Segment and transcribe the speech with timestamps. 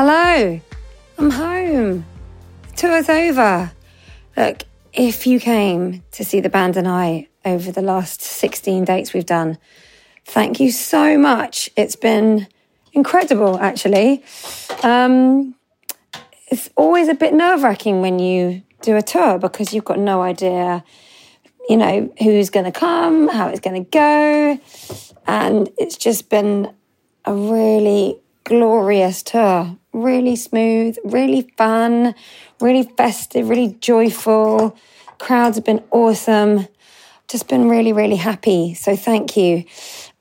[0.00, 0.60] Hello,
[1.18, 2.06] I'm home.
[2.76, 3.72] Tour's over.
[4.36, 9.12] Look, if you came to see the band and I over the last 16 dates
[9.12, 9.58] we've done,
[10.24, 11.68] thank you so much.
[11.74, 12.46] It's been
[12.92, 14.22] incredible, actually.
[14.84, 15.56] Um,
[16.46, 20.22] it's always a bit nerve wracking when you do a tour because you've got no
[20.22, 20.84] idea,
[21.68, 24.60] you know, who's going to come, how it's going to go.
[25.26, 26.72] And it's just been
[27.24, 29.76] a really glorious tour.
[29.92, 32.14] Really smooth, really fun,
[32.60, 34.74] really festive, really joyful.
[35.18, 36.66] Crowds have been awesome.
[37.28, 38.72] Just been really, really happy.
[38.72, 39.64] So thank you.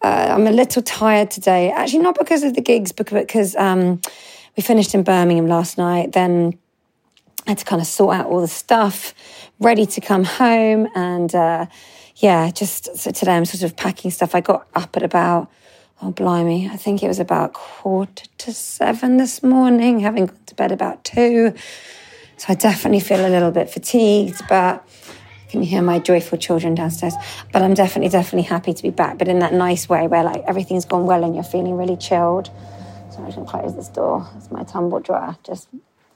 [0.02, 1.72] Uh, I'm a little tired today.
[1.72, 4.02] Actually, not because of the gigs, but because um,
[4.58, 6.12] we finished in Birmingham last night.
[6.12, 6.60] Then
[7.46, 9.14] I had to kind of sort out all the stuff,
[9.60, 10.90] ready to come home.
[10.96, 11.68] And uh,
[12.18, 14.36] yeah, just so today I'm sort of packing stuff.
[14.36, 15.50] I got up at about
[16.00, 16.70] Oh, blimey.
[16.72, 21.04] I think it was about quarter to seven this morning, having gone to bed about
[21.04, 21.56] two.
[22.38, 24.88] So I definitely feel a little bit fatigued, but
[25.50, 27.16] can you hear my joyful children downstairs?
[27.52, 30.44] But I'm definitely, definitely happy to be back, but in that nice way where like
[30.48, 32.52] everything's gone well and you're feeling really chilled.
[33.10, 34.30] So I'm just to close this door.
[34.38, 35.68] It's my tumble dryer, just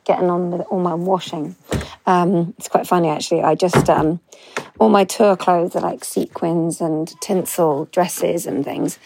[0.04, 1.56] getting on with all my washing.
[2.06, 3.44] Um, it's quite funny actually.
[3.44, 4.20] I just um,
[4.80, 8.98] all my tour clothes are like sequins and tinsel dresses and things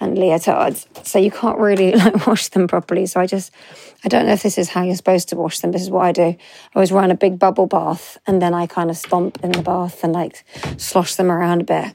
[0.00, 3.06] and leotards, so you can't really like wash them properly.
[3.06, 3.52] So I just
[4.04, 5.72] I don't know if this is how you're supposed to wash them.
[5.72, 6.22] This is what I do.
[6.22, 6.38] I
[6.74, 10.02] always run a big bubble bath and then I kind of stomp in the bath
[10.02, 10.44] and like
[10.78, 11.94] slosh them around a bit.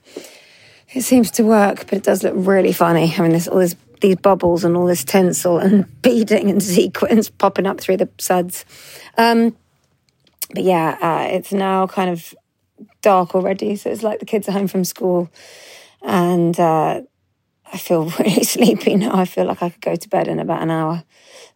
[0.94, 3.14] It seems to work, but it does look really funny.
[3.18, 7.30] I mean, there's all this these bubbles and all this tinsel and beading and sequins
[7.30, 8.66] popping up through the suds.
[9.18, 9.56] Um,
[10.54, 12.34] but yeah, uh, it's now kind of
[13.02, 13.76] dark already.
[13.76, 15.30] So it's like the kids are home from school.
[16.02, 17.02] And uh,
[17.72, 19.16] I feel really sleepy now.
[19.16, 21.04] I feel like I could go to bed in about an hour.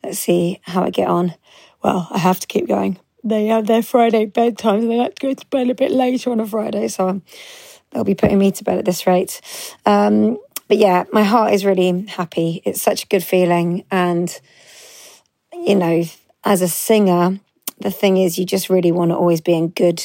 [0.04, 1.34] Let's see how I get on.
[1.84, 3.00] Well, I have to keep going.
[3.24, 4.82] They have their Friday bedtime.
[4.82, 6.88] So they like to go to bed a bit later on a Friday.
[6.88, 7.22] So
[7.92, 9.42] they'll be putting me to bed at this rate.
[9.86, 10.38] Um,
[10.70, 12.62] but yeah, my heart is really happy.
[12.64, 13.86] It's such a good feeling.
[13.90, 14.40] And,
[15.52, 16.04] you know,
[16.44, 17.40] as a singer,
[17.80, 20.02] the thing is, you just really want to always be in good,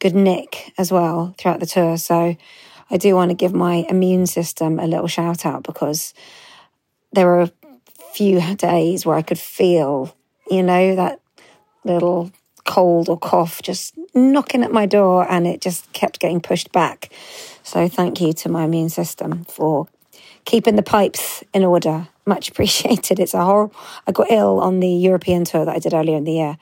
[0.00, 1.96] good nick as well throughout the tour.
[1.96, 2.36] So
[2.90, 6.14] I do want to give my immune system a little shout out because
[7.12, 7.52] there were a
[8.12, 10.16] few days where I could feel,
[10.50, 11.20] you know, that
[11.84, 12.32] little
[12.64, 17.08] cold or cough just knocking at my door and it just kept getting pushed back.
[17.62, 19.86] So thank you to my immune system for
[20.48, 22.08] keeping the pipes in order.
[22.26, 23.20] Much appreciated.
[23.20, 23.70] It's a horror.
[24.06, 26.58] I got ill on the European tour that I did earlier in the year,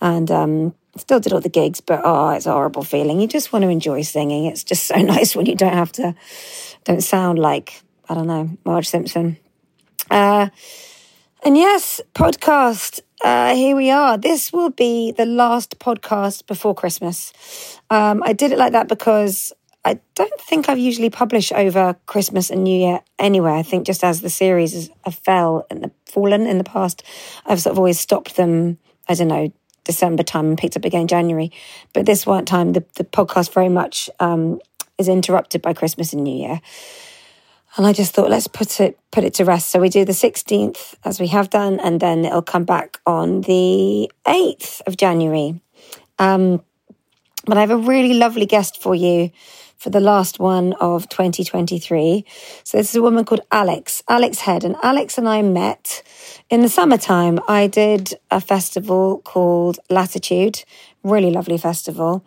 [0.00, 3.18] and um, Still did all the gigs, but oh, it's a horrible feeling.
[3.18, 4.44] You just want to enjoy singing.
[4.44, 6.14] It's just so nice when you don't have to,
[6.84, 9.38] don't sound like, I don't know, Marge Simpson.
[10.10, 10.48] Uh,
[11.44, 13.00] and yes, podcast.
[13.24, 14.18] Uh, here we are.
[14.18, 17.32] This will be the last podcast before Christmas.
[17.88, 19.52] Um, I did it like that because
[19.84, 23.52] I don't think I've usually published over Christmas and New Year anyway.
[23.52, 27.02] I think just as the series have fell and fallen in the past,
[27.46, 28.78] I've sort of always stopped them.
[29.08, 29.52] I don't know
[29.84, 31.50] December time and picked up again January.
[31.92, 34.60] But this one time, the the podcast very much um,
[34.98, 36.60] is interrupted by Christmas and New Year.
[37.76, 39.70] And I just thought, let's put it put it to rest.
[39.70, 43.40] So we do the 16th as we have done, and then it'll come back on
[43.42, 45.60] the 8th of January.
[46.18, 46.62] Um,
[47.46, 49.32] but I have a really lovely guest for you
[49.82, 52.24] for the last one of 2023.
[52.62, 54.62] So this is a woman called Alex, Alex Head.
[54.62, 56.04] And Alex and I met
[56.48, 57.40] in the summertime.
[57.48, 60.62] I did a festival called Latitude,
[61.02, 62.24] really lovely festival.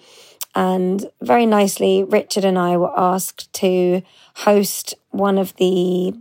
[0.54, 4.02] And very nicely, Richard and I were asked to
[4.36, 6.14] host one of the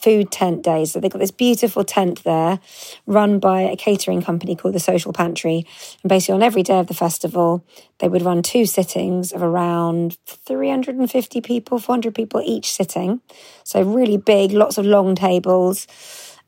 [0.00, 0.92] food tent days.
[0.92, 2.58] So they've got this beautiful tent there
[3.06, 5.66] run by a catering company called the Social Pantry.
[6.02, 7.64] And basically, on every day of the festival,
[7.98, 13.20] they would run two sittings of around 350 people, 400 people each sitting.
[13.64, 15.86] So really big, lots of long tables.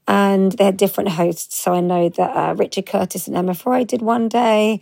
[0.08, 1.56] And they had different hosts.
[1.56, 4.80] So I know that uh, Richard Curtis and Emma Freud did one day.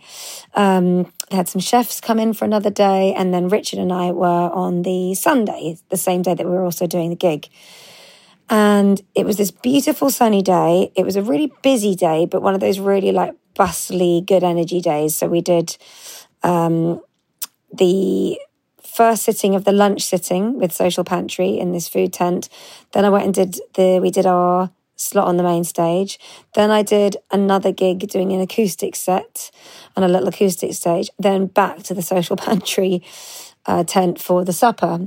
[0.55, 3.13] Um, they had some chefs come in for another day.
[3.13, 6.63] And then Richard and I were on the Sunday, the same day that we were
[6.63, 7.49] also doing the gig.
[8.51, 10.91] And it was this beautiful sunny day.
[10.93, 14.81] It was a really busy day, but one of those really like bustly, good energy
[14.81, 15.15] days.
[15.15, 15.77] So we did
[16.43, 17.01] um,
[17.73, 18.37] the
[18.83, 22.49] first sitting of the lunch sitting with Social Pantry in this food tent.
[22.91, 26.19] Then I went and did the, we did our slot on the main stage.
[26.53, 29.49] Then I did another gig doing an acoustic set
[29.95, 31.09] on a little acoustic stage.
[31.17, 33.01] Then back to the Social Pantry
[33.65, 34.99] uh, tent for the supper.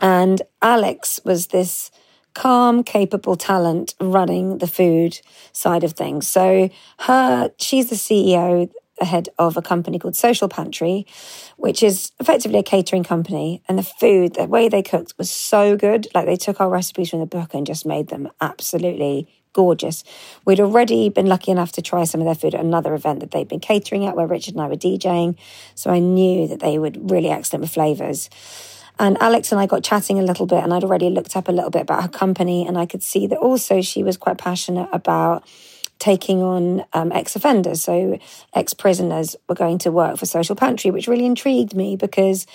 [0.00, 1.90] And Alex was this
[2.34, 5.20] calm, capable talent running the food
[5.52, 6.26] side of things.
[6.28, 6.70] So
[7.00, 8.70] her, she's the CEO,
[9.00, 11.06] head of a company called Social Pantry,
[11.56, 13.62] which is effectively a catering company.
[13.68, 16.06] And the food, the way they cooked was so good.
[16.14, 20.02] Like they took our recipes from the book and just made them absolutely gorgeous.
[20.46, 23.32] We'd already been lucky enough to try some of their food at another event that
[23.32, 25.36] they'd been catering at where Richard and I were DJing.
[25.74, 28.30] So I knew that they were really excellent with flavors.
[29.02, 31.52] And Alex and I got chatting a little bit, and I'd already looked up a
[31.52, 34.88] little bit about her company, and I could see that also she was quite passionate
[34.92, 35.44] about
[35.98, 37.82] taking on um, ex offenders.
[37.82, 38.16] So,
[38.54, 42.46] ex prisoners were going to work for Social Pantry, which really intrigued me because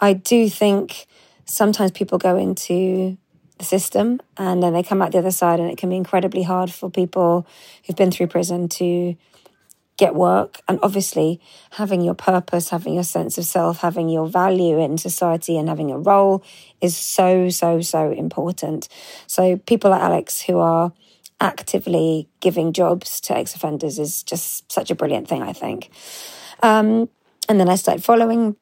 [0.00, 1.06] I do think
[1.44, 3.18] sometimes people go into
[3.58, 6.42] the system and then they come out the other side, and it can be incredibly
[6.42, 7.46] hard for people
[7.84, 9.14] who've been through prison to
[10.02, 10.60] get work.
[10.66, 11.40] And obviously,
[11.70, 15.92] having your purpose, having your sense of self, having your value in society, and having
[15.92, 16.42] a role
[16.80, 18.88] is so, so, so important.
[19.28, 20.92] So, people like Alex who are
[21.40, 25.90] actively giving jobs to ex offenders is just such a brilliant thing, I think.
[26.62, 27.08] Um,
[27.48, 28.56] and then I started following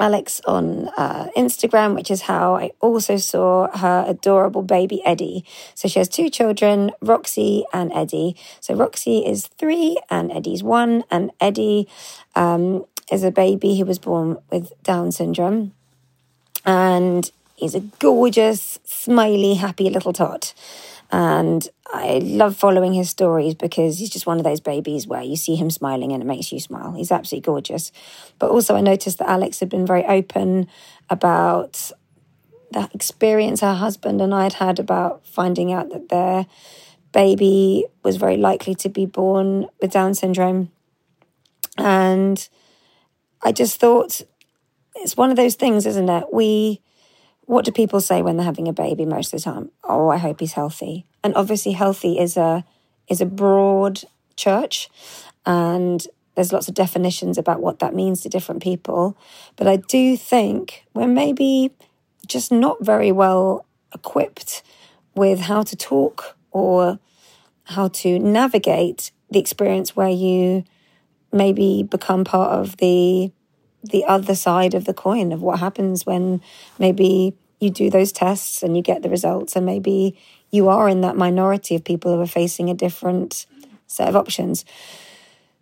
[0.00, 5.44] Alex on uh, Instagram, which is how I also saw her adorable baby Eddie.
[5.74, 8.34] So she has two children, Roxy and Eddie.
[8.60, 11.86] So Roxy is three and Eddie's one, and Eddie
[12.34, 15.72] um, is a baby who was born with Down syndrome.
[16.64, 20.54] And he's a gorgeous, smiley, happy little tot.
[21.12, 25.36] And I love following his stories because he's just one of those babies where you
[25.36, 26.92] see him smiling and it makes you smile.
[26.92, 27.90] He's absolutely gorgeous.
[28.38, 30.68] But also, I noticed that Alex had been very open
[31.08, 31.90] about
[32.72, 36.46] that experience her husband and I had had about finding out that their
[37.12, 40.70] baby was very likely to be born with Down syndrome.
[41.76, 42.48] And
[43.42, 44.20] I just thought
[44.94, 46.32] it's one of those things, isn't it?
[46.32, 46.80] We
[47.50, 49.72] what do people say when they're having a baby most of the time?
[49.82, 51.04] Oh, I hope he's healthy.
[51.24, 52.64] And obviously healthy is a
[53.08, 54.04] is a broad
[54.36, 54.88] church
[55.44, 59.16] and there's lots of definitions about what that means to different people.
[59.56, 61.72] But I do think we're maybe
[62.28, 64.62] just not very well equipped
[65.16, 67.00] with how to talk or
[67.64, 70.62] how to navigate the experience where you
[71.32, 73.32] maybe become part of the
[73.82, 76.40] the other side of the coin of what happens when
[76.78, 80.18] maybe you do those tests and you get the results, and maybe
[80.50, 83.46] you are in that minority of people who are facing a different
[83.86, 84.64] set of options.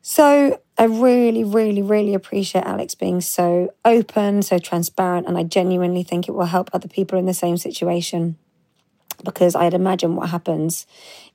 [0.00, 6.02] So I really, really, really appreciate Alex being so open, so transparent, and I genuinely
[6.02, 8.36] think it will help other people in the same situation.
[9.24, 10.86] Because I'd imagine what happens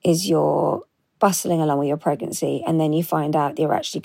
[0.03, 0.83] is you're
[1.19, 4.03] bustling along with your pregnancy, and then you find out you're actually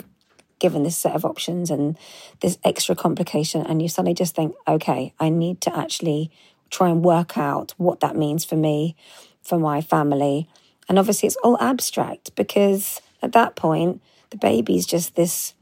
[0.59, 1.99] given this set of options and
[2.41, 6.31] this extra complication, and you suddenly just think, okay, I need to actually
[6.71, 8.97] try and work out what that means for me,
[9.43, 10.49] for my family.
[10.88, 15.55] And obviously, it's all abstract because at that point, the baby's just this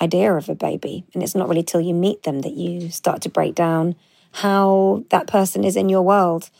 [0.00, 1.04] idea of a baby.
[1.14, 3.94] And it's not really till you meet them that you start to break down
[4.32, 6.50] how that person is in your world.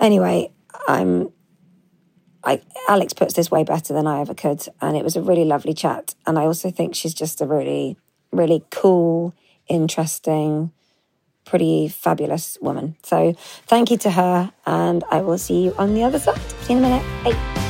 [0.00, 0.50] Anyway,
[0.88, 1.30] I'm
[2.44, 4.66] I, Alex puts this way better than I ever could.
[4.80, 6.14] And it was a really lovely chat.
[6.26, 7.96] And I also think she's just a really,
[8.32, 9.34] really cool,
[9.68, 10.70] interesting,
[11.44, 12.96] pretty fabulous woman.
[13.02, 13.34] So
[13.66, 14.52] thank you to her.
[14.66, 16.40] And I will see you on the other side.
[16.62, 17.24] See you in a minute.
[17.24, 17.60] Bye.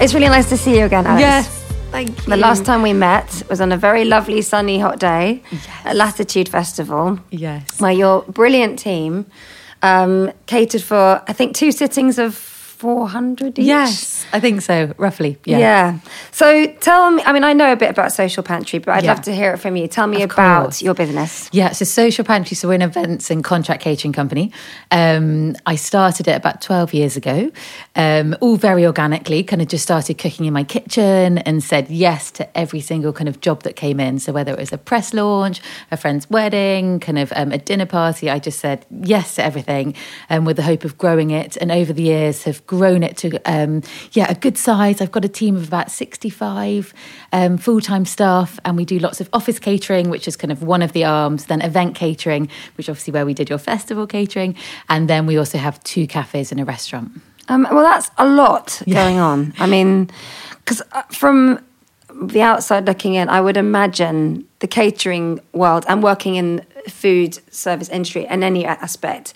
[0.00, 1.20] It's really nice to see you again, Alex.
[1.20, 1.57] Yes.
[1.90, 2.30] Thank you.
[2.30, 5.42] The last time we met was on a very lovely, sunny, hot day
[5.84, 7.18] at Latitude Festival.
[7.30, 7.80] Yes.
[7.80, 9.26] Where your brilliant team
[9.82, 12.34] um, catered for, I think, two sittings of
[12.78, 13.66] 400 each.
[13.66, 15.36] Yes, I think so, roughly.
[15.44, 15.58] Yeah.
[15.58, 15.98] Yeah.
[16.30, 19.10] So tell me, I mean, I know a bit about Social Pantry, but I'd Yeah.
[19.14, 19.88] love to hear it from you.
[19.88, 20.80] Tell me Of about course.
[20.80, 21.48] your business.
[21.52, 24.52] Yeah, so Social Pantry, so we're an events and contract catering company.
[24.92, 27.50] Um, I started it about 12 years ago,
[27.96, 32.30] um, all very organically, kind of just started cooking in my kitchen and said yes
[32.32, 34.20] to every single kind of job that came in.
[34.20, 37.86] So whether it was a press launch, a friend's wedding, kind of um, a dinner
[37.86, 39.94] party, I just said yes to everything
[40.30, 41.56] um, with the hope of growing it.
[41.56, 43.82] And over the years have grown it to, um,
[44.12, 45.00] yeah, a good size.
[45.00, 46.94] I've got a team of about 65
[47.32, 50.82] um, full-time staff and we do lots of office catering, which is kind of one
[50.82, 54.54] of the arms, then event catering, which obviously where we did your festival catering.
[54.88, 57.10] And then we also have two cafes and a restaurant.
[57.48, 59.54] Um, well, that's a lot going on.
[59.58, 60.10] I mean,
[60.58, 61.64] because from
[62.22, 67.88] the outside looking in, I would imagine the catering world and working in food service
[67.88, 69.34] industry in any aspect,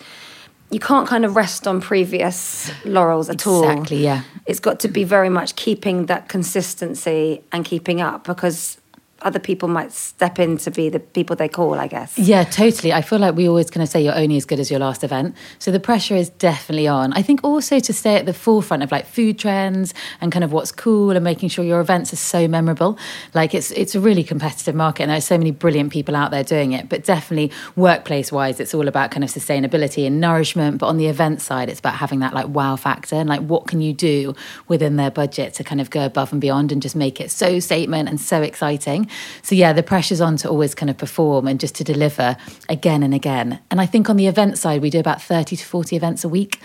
[0.73, 3.69] you can't kind of rest on previous laurels at all.
[3.69, 4.23] Exactly, yeah.
[4.47, 8.79] It's got to be very much keeping that consistency and keeping up because
[9.25, 12.19] other people might step in to be the people they call, I guess.
[12.19, 12.93] Yeah, totally.
[12.93, 15.05] I feel like we always kind of say you're only as good as your last
[15.05, 15.37] event.
[15.59, 17.13] So the pressure is definitely on.
[17.13, 20.53] I think also to stay at the forefront of like food trends and kind of
[20.53, 22.99] what's cool and making sure your events are so memorable.
[23.35, 26.45] Like it's it's a really competitive market and there's so many brilliant people out there
[26.45, 26.89] doing it.
[26.89, 30.79] But definitely workplace wise, it's all about kind of sustainability and nourishment.
[30.79, 33.67] But on the event side, it's about having that like wow factor and like what
[33.67, 34.35] can you do
[34.69, 37.61] within their budget to kind of go above and beyond and just make it so
[37.61, 39.09] statement and so exciting.
[39.43, 42.37] So yeah, the pressure's on to always kind of perform and just to deliver
[42.69, 43.61] again and again.
[43.71, 46.29] And I think on the event side, we do about 30 to 40 events a
[46.29, 46.61] week.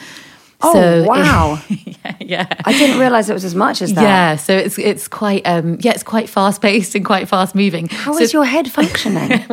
[0.60, 1.62] Oh, wow.
[1.70, 2.46] yeah, yeah.
[2.66, 4.02] I didn't realize it was as much as that.
[4.02, 7.88] Yeah, so it's it's quite um yeah, it's quite fast paced and quite fast moving.
[7.90, 9.46] How so is your head functioning?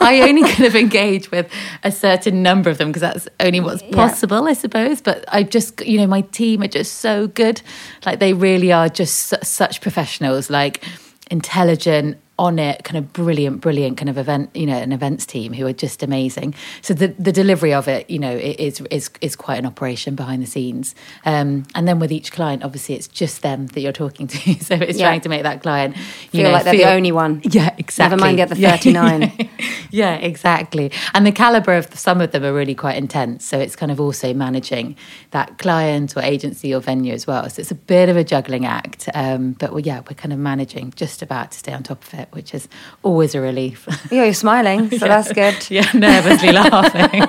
[0.00, 1.48] I only kind of engage with
[1.84, 3.94] a certain number of them because that's only what's Yeah.
[3.94, 5.00] possible, I suppose.
[5.00, 7.62] But I just, you know, my team are just so good.
[8.04, 10.82] Like they really are just su- such professionals, like
[11.30, 15.52] intelligent, on it, kind of brilliant, brilliant kind of event, you know, an events team
[15.52, 16.54] who are just amazing.
[16.82, 20.42] So the the delivery of it, you know, is is is quite an operation behind
[20.42, 20.94] the scenes.
[21.24, 24.54] Um, and then with each client, obviously, it's just them that you're talking to.
[24.64, 25.06] So it's Yeah.
[25.08, 27.40] trying to make that client you Feel know, like they're the only one.
[27.50, 28.10] Yeah, exactly.
[28.16, 28.76] Never mind get the other Yeah.
[28.76, 29.48] 39.
[29.90, 30.90] yeah, exactly.
[31.12, 33.44] And the caliber of some of them are really quite intense.
[33.44, 34.96] So it's kind of also managing
[35.30, 37.48] that client or agency or venue as well.
[37.50, 39.08] So it's a bit of a juggling act.
[39.14, 42.14] Um, but well, yeah, we're kind of managing just about to stay on top of
[42.14, 42.68] it, which is
[43.02, 43.88] always a relief.
[44.10, 45.56] Yeah, you're smiling, so that's good.
[45.70, 47.22] yeah, nervously laughing.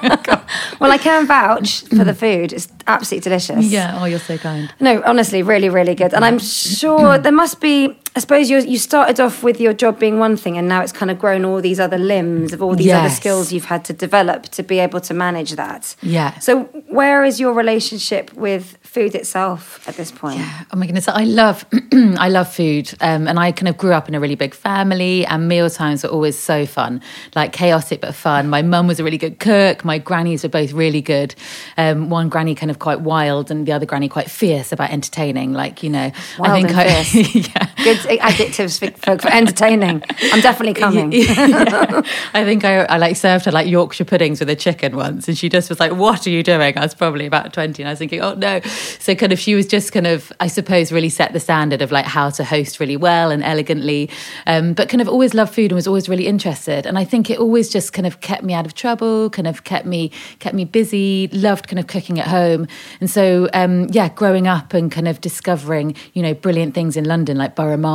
[0.79, 2.53] Well, I can vouch for the food.
[2.53, 3.65] It's absolutely delicious.
[3.65, 4.71] yeah, oh, you're so kind.
[4.79, 6.13] No, honestly, really, really good.
[6.13, 7.23] And I'm sure mm.
[7.23, 7.97] there must be.
[8.15, 10.93] I suppose you you started off with your job being one thing, and now it's
[10.93, 13.93] kind of grown all these other limbs of all these other skills you've had to
[13.93, 15.97] develop to be able to manage that.
[16.01, 16.39] Yeah.
[16.39, 20.39] So, where is your relationship with food itself at this point?
[20.39, 20.63] Yeah.
[20.71, 24.07] Oh my goodness, I love I love food, um, and I kind of grew up
[24.07, 27.01] in a really big family, and meal times were always so fun,
[27.35, 28.47] like chaotic but fun.
[28.47, 29.83] My mum was a really good cook.
[29.83, 31.35] My grannies were both really good.
[31.75, 35.51] Um, one granny kind of quite wild, and the other granny quite fierce about entertaining.
[35.51, 37.35] Like you know, Wild I think and I fierce.
[37.49, 37.69] yeah.
[37.83, 40.03] Good adjectives for, for, entertaining.
[40.31, 41.11] I'm definitely coming.
[41.11, 41.25] Yeah.
[42.33, 45.37] I think I, I like served her like Yorkshire puddings with a chicken once, and
[45.37, 47.91] she just was like, "What are you doing?" I was probably about twenty, and I
[47.93, 48.59] was thinking, "Oh no!"
[48.99, 51.91] So kind of she was just kind of, I suppose, really set the standard of
[51.91, 54.09] like how to host really well and elegantly,
[54.47, 56.85] um, but kind of always loved food and was always really interested.
[56.85, 59.63] And I think it always just kind of kept me out of trouble, kind of
[59.63, 61.27] kept me kept me busy.
[61.31, 62.67] Loved kind of cooking at home,
[62.99, 67.03] and so um, yeah, growing up and kind of discovering you know brilliant things in
[67.05, 67.94] London like Borough market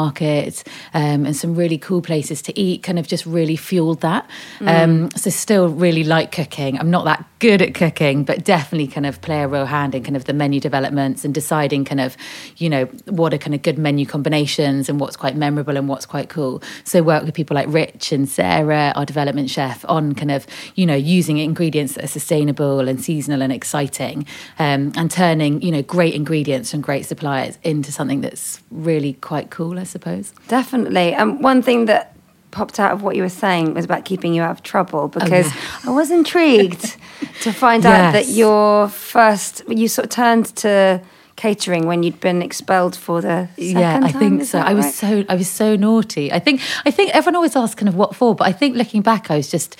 [0.95, 4.28] um, and some really cool places to eat kind of just really fueled that.
[4.61, 6.78] Um, so still really like cooking.
[6.78, 10.04] I'm not that good at cooking, but definitely kind of play a real hand in
[10.04, 12.16] kind of the menu developments and deciding kind of,
[12.59, 16.07] you know, what are kind of good menu combinations and what's quite memorable and what's
[16.07, 16.62] quite cool.
[16.85, 20.85] So work with people like Rich and Sarah, our development chef, on kind of, you
[20.85, 24.26] know, using ingredients that are sustainable and seasonal and exciting
[24.59, 29.50] um, and turning, you know, great ingredients from great suppliers into something that's really quite
[29.50, 30.32] cool, I suppose.
[30.49, 31.12] Definitely.
[31.12, 32.16] And um, one thing that
[32.50, 35.47] popped out of what you were saying was about keeping you out of trouble because
[35.47, 35.61] yeah.
[35.87, 36.97] I was intrigued
[37.42, 41.00] to find out that your first, you sort of turned to
[41.40, 44.59] catering when you'd been expelled for the second yeah, I think is so.
[44.59, 46.26] I was so I was so naughty.
[46.38, 49.02] I think I think everyone always asks kind of what for, but I think looking
[49.02, 49.76] back, I was just.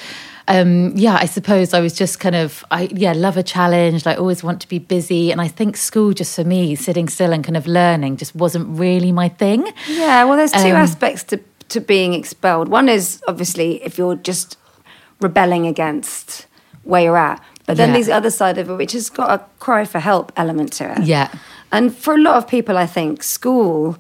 [0.49, 4.05] Um, yeah, I suppose I was just kind of, I yeah, love a challenge.
[4.05, 7.33] Like always want to be busy, and I think school just for me, sitting still
[7.33, 9.61] and kind of learning, just wasn't really my thing.
[9.87, 11.39] Yeah, well, there's two Um, aspects to,
[11.69, 12.69] to being expelled.
[12.69, 14.57] One is obviously if you're just
[15.21, 16.47] rebelling against
[16.83, 17.41] where you're at.
[17.71, 17.95] But then Yeah.
[17.95, 20.91] there's the other side of it, which has got a cry for help element to
[20.93, 21.05] it.
[21.05, 21.29] Yeah.
[21.71, 23.97] And for a lot of people, I think school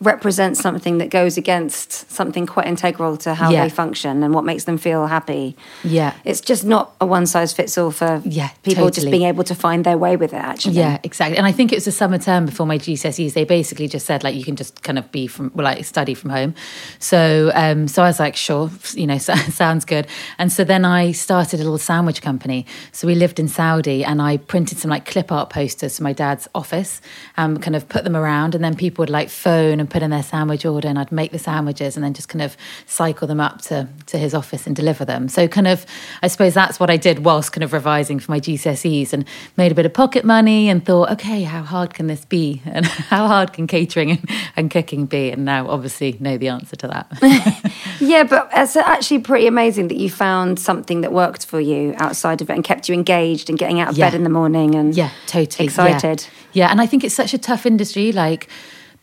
[0.00, 3.62] represents something that goes against something quite integral to how Yeah.
[3.64, 5.56] they function and what makes them feel happy.
[5.82, 6.12] Yeah.
[6.24, 9.54] It's just not a one size fits all for Yeah, people just being able to
[9.54, 10.74] find their way with it, actually.
[10.74, 11.38] Yeah, exactly.
[11.38, 13.32] And I think it was the summer term before my GCSEs.
[13.34, 16.14] They basically just said like you can just kind of be from well, like study
[16.14, 16.54] from home.
[16.98, 20.06] So um, so I was like, sure, you know, sounds good.
[20.38, 22.66] And so then I started a little sandwich company.
[22.92, 26.12] So we lived in Saudi, and I printed some like clip art posters to my
[26.12, 27.00] dad's office,
[27.36, 30.10] um, kind of put them around, and then people would like phone and put in
[30.10, 33.40] their sandwich order, and I'd make the sandwiches, and then just kind of cycle them
[33.40, 35.28] up to to his office and deliver them.
[35.28, 35.84] So kind of,
[36.22, 39.24] I suppose that's what I did whilst kind of revising for my GCSEs, and
[39.56, 42.86] made a bit of pocket money, and thought, okay, how hard can this be, and
[42.86, 45.30] how hard can catering and, and cooking be?
[45.30, 47.70] And now, obviously, know the answer to that.
[48.00, 52.42] Yeah, but it's actually pretty amazing that you found something that worked for you outside
[52.42, 54.06] of it and kept you engaged and getting out of Yeah.
[54.10, 55.64] bed in the morning and Yeah, totally.
[55.66, 55.70] yeah.
[55.70, 56.26] excited.
[56.52, 56.68] Yeah.
[56.70, 58.12] and I think it's such a tough industry.
[58.12, 58.48] Like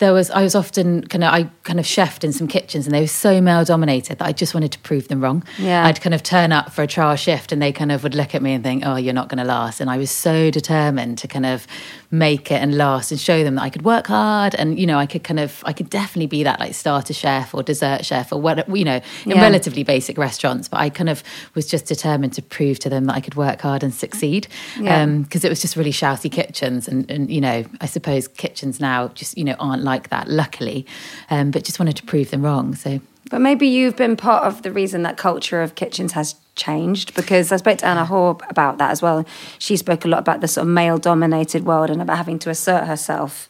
[0.01, 2.93] there was, I was often kind of, I kind of chefed in some kitchens, and
[2.93, 5.43] they were so male dominated that I just wanted to prove them wrong.
[5.58, 5.86] Yeah.
[5.86, 8.36] I'd kind of turn up for a trial shift, and they kind of would look
[8.36, 11.17] at me and think, "Oh, you're not going to last." And I was so determined
[11.19, 11.65] to kind of
[12.10, 14.97] make it and last, and show them that I could work hard, and you know,
[14.97, 18.34] I could kind of, I could definitely be that like starter chef or dessert chef
[18.34, 19.41] or what, you know, in Yeah.
[19.41, 20.67] relatively basic restaurants.
[20.67, 21.23] But I kind of
[21.56, 24.47] was just determined to prove to them that I could work hard and succeed.
[24.80, 25.02] Yeah.
[25.04, 28.80] Um, because it was just really shouty kitchens and, and you know i suppose kitchens
[28.80, 30.86] now just you know aren't like that luckily
[31.30, 32.99] um, but just wanted to prove them wrong so
[33.30, 37.51] But maybe you've been part of the reason that culture of kitchens has changed because
[37.51, 39.25] I spoke to Anna Haugh about that as well.
[39.58, 42.49] She spoke a lot about the sort of male dominated world and about having to
[42.49, 43.47] assert herself.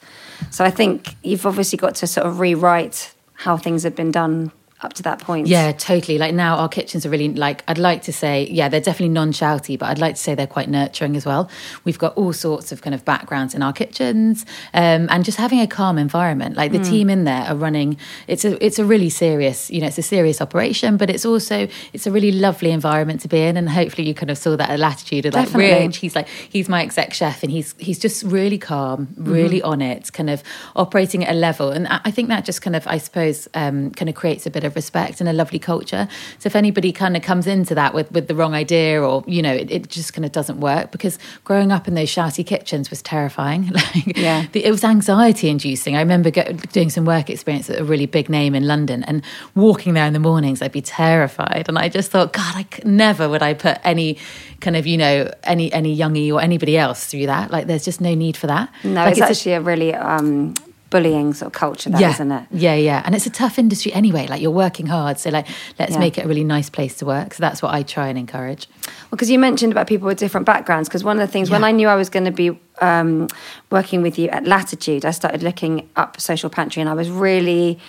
[0.52, 4.52] So I think you've obviously got to sort of rewrite how things have been done
[4.82, 5.48] up to that point.
[5.48, 6.18] Yeah, totally.
[6.18, 9.78] Like now, our kitchens are really like I'd like to say, yeah, they're definitely non-shouty,
[9.78, 11.50] but I'd like to say they're quite nurturing as well.
[11.84, 15.60] We've got all sorts of kind of backgrounds in our kitchens, um, and just having
[15.60, 16.56] a calm environment.
[16.56, 17.98] Like the team in there are running.
[18.28, 21.68] It's a it's a really serious, you know, it's a serious operation, but it's also
[21.94, 24.70] it's a really lovely environment to be in, and hopefully you kind of saw that
[24.70, 25.26] at Latitude.
[25.26, 25.86] Of like Definitely.
[25.88, 29.82] Rich, he's like he's my exec chef, and he's he's just really calm, really on
[29.82, 30.44] it, kind of
[30.76, 33.92] operating at a level, and I I think that just kind of I suppose um,
[33.92, 36.08] kind of creates a bit of respect and a lovely culture.
[36.40, 39.42] So if anybody kind of comes into that with with the wrong idea, or you
[39.42, 42.90] know, it, it just kind of doesn't work because growing up in those shouty kitchens
[42.90, 43.68] was terrifying.
[43.72, 44.46] like, Yeah.
[44.52, 45.96] the- it was anxiety inducing.
[45.96, 49.24] I remember go, doing some work experience at a really big name in London and
[49.56, 51.66] walking there in the mornings, I'd be terrified.
[51.68, 54.18] And I just thought, God, I c- never would I put any
[54.60, 57.52] kind of, you know, any, any youngie or anybody else through that.
[57.52, 58.70] Like, there's just no need for that.
[58.84, 60.54] No, like, it's, a- actually a, really um,
[60.92, 62.48] bullying sort of culture, that, yeah, not it?
[62.52, 63.02] Yeah, yeah.
[63.04, 64.28] And it's a tough industry anyway.
[64.28, 65.18] Like, you're working hard.
[65.18, 65.48] So, like,
[65.80, 66.00] let's Yeah.
[66.00, 67.34] make it a really nice place to work.
[67.34, 68.68] So, that's what I try and encourage.
[68.86, 70.88] Well, because you mentioned about people with different backgrounds.
[70.88, 73.28] Because one of the things, when I knew I was going to be um,
[73.72, 77.80] working with you at Latitude, I started looking up Social Pantry, and I was really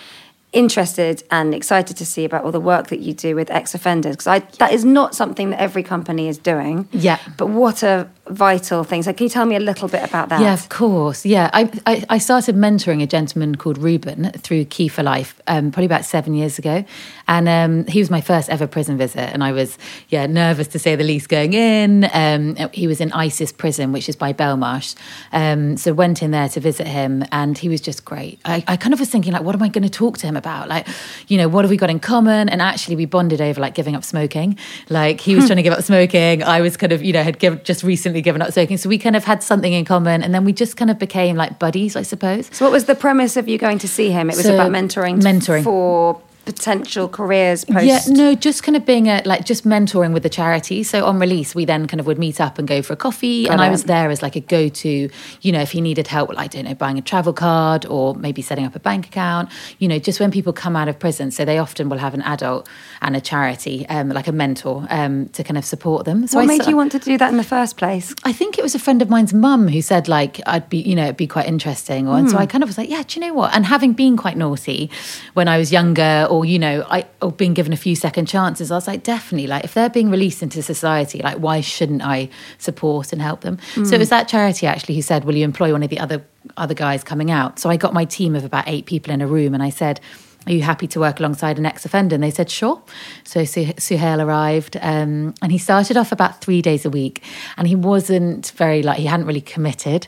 [0.53, 4.15] interested and excited to see about all the work that you do with ex-offenders.
[4.17, 6.87] Because that is not something that every company is doing.
[6.91, 7.17] Yeah.
[7.37, 9.05] But what a vital things.
[9.05, 10.39] So can you tell me a little bit about that?
[10.39, 11.25] Yeah, of course.
[11.25, 16.05] Yeah, I, I, I started mentoring a gentleman called Ruben through Key4Life um, probably about
[16.05, 16.85] seven years ago,
[17.27, 19.77] and um, he was my first ever prison visit, and I was
[20.09, 22.09] yeah nervous to say the least going in.
[22.13, 24.95] Um, he was in ISIS prison, which is by Belmarsh,
[25.33, 28.39] um, so went in there to visit him, and he was just great.
[28.45, 30.37] I, I kind of was thinking like, what am I going to talk to him
[30.37, 30.69] about?
[30.69, 30.87] Like,
[31.27, 32.47] you know, what have we got in common?
[32.47, 34.57] And actually, we bonded over like giving up smoking.
[34.89, 36.41] Like he was trying to give up smoking.
[36.41, 38.77] I was kind of you know had give, just recently recently given up smoking.
[38.77, 40.23] So we kind of had something in common.
[40.23, 42.49] And then we just kind of became like buddies, I suppose.
[42.51, 44.29] So, what was the premise of you going to see him?
[44.29, 45.63] It was So, about mentoring, mentoring.
[45.63, 47.85] for potential careers post.
[47.85, 50.83] Yeah, no, just kind of being a like just mentoring with the charity.
[50.83, 53.47] So on release, we then kind of would meet up and go for a coffee,
[53.47, 55.09] and I was there as like a go to.
[55.41, 58.15] You know, if he needed help, with, I don't know, buying a travel card or
[58.15, 59.49] maybe setting up a bank account.
[59.79, 62.21] You know, just when people come out of prison, so they often will have an
[62.21, 62.67] adult
[63.01, 66.27] and a charity, um, like a mentor, um, to kind of support them.
[66.27, 68.13] So What I made you want to do that in the first place?
[68.23, 70.95] I think it was a friend of mine's mum who said like I'd be you
[70.95, 73.19] know it'd be quite interesting or and so I kind of was like yeah do
[73.19, 74.89] you know what and having been quite naughty
[75.33, 78.71] when I was younger or you know I or being given a few second chances
[78.71, 82.29] I was like definitely like if they're being released into society like why shouldn't I
[82.57, 85.71] support and help them so it was that charity actually who said will you employ
[85.71, 86.25] one of the other
[86.57, 89.27] other guys coming out so I got my team of about eight people in a
[89.27, 89.99] room and I said
[90.45, 92.15] are you happy to work alongside an ex-offender?
[92.15, 92.81] And they said, sure.
[93.23, 97.23] So Su- Suhail arrived um, and he started off about three days a week
[97.55, 100.05] and he wasn't very, like, he hadn't really committed.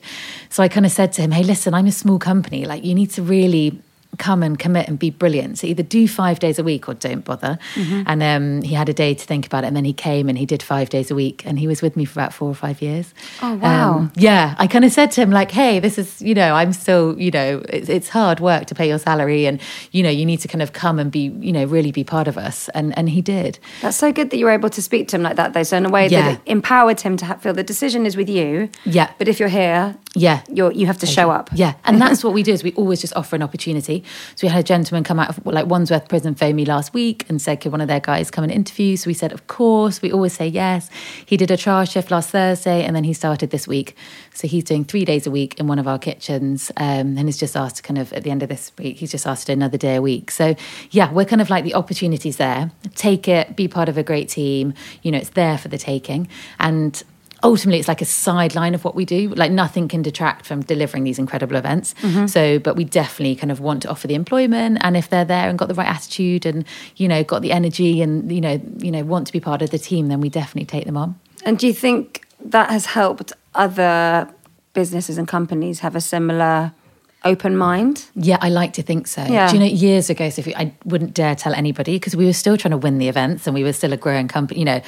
[0.49, 2.65] So I kind of said to him, hey, listen, I'm a small company.
[2.65, 3.79] Like, you need to really
[4.17, 5.57] come and commit and be brilliant.
[5.59, 7.57] So either do five days a week or don't bother.
[7.75, 8.03] Mm-hmm.
[8.07, 9.67] And um, he had a day to think about it.
[9.67, 11.43] And then he came and he did five days a week.
[11.45, 13.13] And he was with me for about four or five years.
[13.41, 13.93] Oh, wow.
[13.93, 14.55] Um, yeah.
[14.57, 17.31] I kind of said to him, like, hey, this is, you know, I'm still, you
[17.31, 19.45] know, it's, it's hard work to pay your salary.
[19.45, 19.59] And,
[19.91, 22.27] you know, you need to kind of come and be, you know, really be part
[22.27, 22.69] of us.
[22.69, 23.59] And, and he did.
[23.81, 25.63] That's so good that you were able to speak to him like that, though.
[25.63, 26.33] So in a way Yeah.
[26.33, 28.69] that empowered him to ha- feel the decision is with you.
[28.85, 29.11] Yeah.
[29.17, 30.41] But if you're here, Yeah.
[30.47, 31.49] you're you have to show up.
[31.53, 34.03] Yeah, and that's what we do is we always just offer an opportunity.
[34.35, 37.25] So we had a gentleman come out of like Wandsworth Prison phone me last week
[37.29, 38.95] and said, could one of their guys come and interview?
[38.97, 40.01] So we said, of course.
[40.01, 40.89] We always say yes.
[41.25, 43.95] He did a trial shift last Thursday and then he started this week.
[44.33, 47.37] So he's doing three days a week in one of our kitchens um, and he's
[47.37, 49.77] just asked to kind of, at the end of this week, he's just asked another
[49.77, 50.31] day a week.
[50.31, 50.55] So
[50.91, 52.71] yeah, we're kind of like the opportunities there.
[52.95, 54.73] Take it, be part of a great team.
[55.01, 56.27] You know, it's there for the taking.
[56.59, 57.01] And
[57.45, 61.03] ultimately it's like a sideline of what we do like nothing can detract from delivering
[61.03, 62.25] these incredible events mm-hmm.
[62.25, 65.47] so but we definitely kind of want to offer the employment and if they're there
[65.47, 66.65] and got the right attitude and
[66.97, 69.69] you know got the energy and you know you know want to be part of
[69.69, 73.31] the team then we definitely take them on And do you think that has helped
[73.53, 74.27] other
[74.73, 76.73] businesses and companies have a similar
[77.23, 78.05] open mind?
[78.15, 79.23] Yeah, I like to think so.
[79.23, 79.49] Yeah.
[79.49, 82.57] Do you know, years ago, Sophie, I wouldn't dare tell anybody because we were still
[82.57, 84.59] trying to win the events and we were still a growing company.
[84.59, 84.81] You know,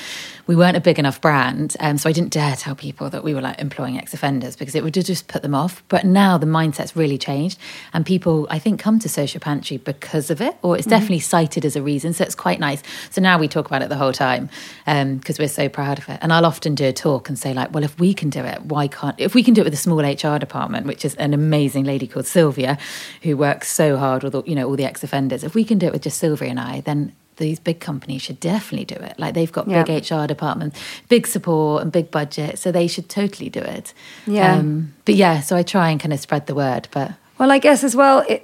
[0.48, 1.76] we weren't a big enough brand.
[1.80, 4.76] Um, so I didn't dare tell people that we were like employing ex offenders because
[4.76, 5.84] it would just put them off.
[5.90, 7.60] But now the mindset's really changed
[7.94, 11.66] and people, I think, come to Social Pantry because of it or it's definitely cited
[11.66, 12.14] as a reason.
[12.14, 12.82] So it's quite nice.
[13.12, 14.50] So now we talk about it the whole time
[14.86, 16.20] because we're so proud of it.
[16.22, 18.62] And I'll often do a talk and say, like, well, if we can do it,
[18.62, 21.34] why can't, if we can do it with a small HR department, which is an
[21.34, 22.78] amazing lady called Sylvia,
[23.22, 25.44] who works so hard with all, you know all the ex-offenders.
[25.44, 28.39] If we can do it with just Sylvia and I, then these big companies should
[28.39, 29.17] definitely do it.
[29.17, 29.84] Like they've got Yeah.
[29.84, 33.93] big HR departments, big support, and big budget, so they should totally do it.
[34.26, 34.56] Yeah.
[34.56, 36.88] Um, but yeah, so I try and kind of spread the word.
[36.91, 38.43] But Well, I guess as well, it,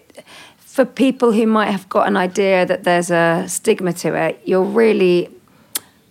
[0.57, 4.63] for people who might have got an idea that there's a stigma to it, you're
[4.63, 5.29] really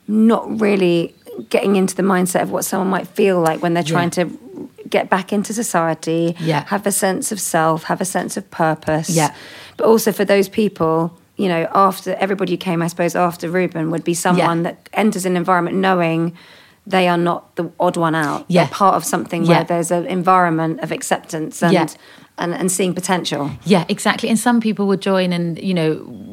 [0.09, 1.15] not really
[1.49, 4.29] getting into the mindset of what someone might feel like when they're trying to
[4.89, 6.65] get back into society, Yeah.
[6.67, 9.09] have a sense of self, have a sense of purpose.
[9.09, 9.33] Yeah.
[9.79, 13.91] But also for those people, you know, after everybody who came, I suppose, after Ruben
[13.91, 16.37] would be someone that enters an environment knowing
[16.87, 18.45] they are not the odd one out.
[18.49, 18.65] Yeah.
[18.65, 19.49] They're part of something Yeah.
[19.59, 21.87] where there's an environment of acceptance and Yeah.
[22.39, 23.51] and, and seeing potential.
[23.65, 24.29] Yeah, exactly.
[24.31, 25.91] And some people would join and, you know,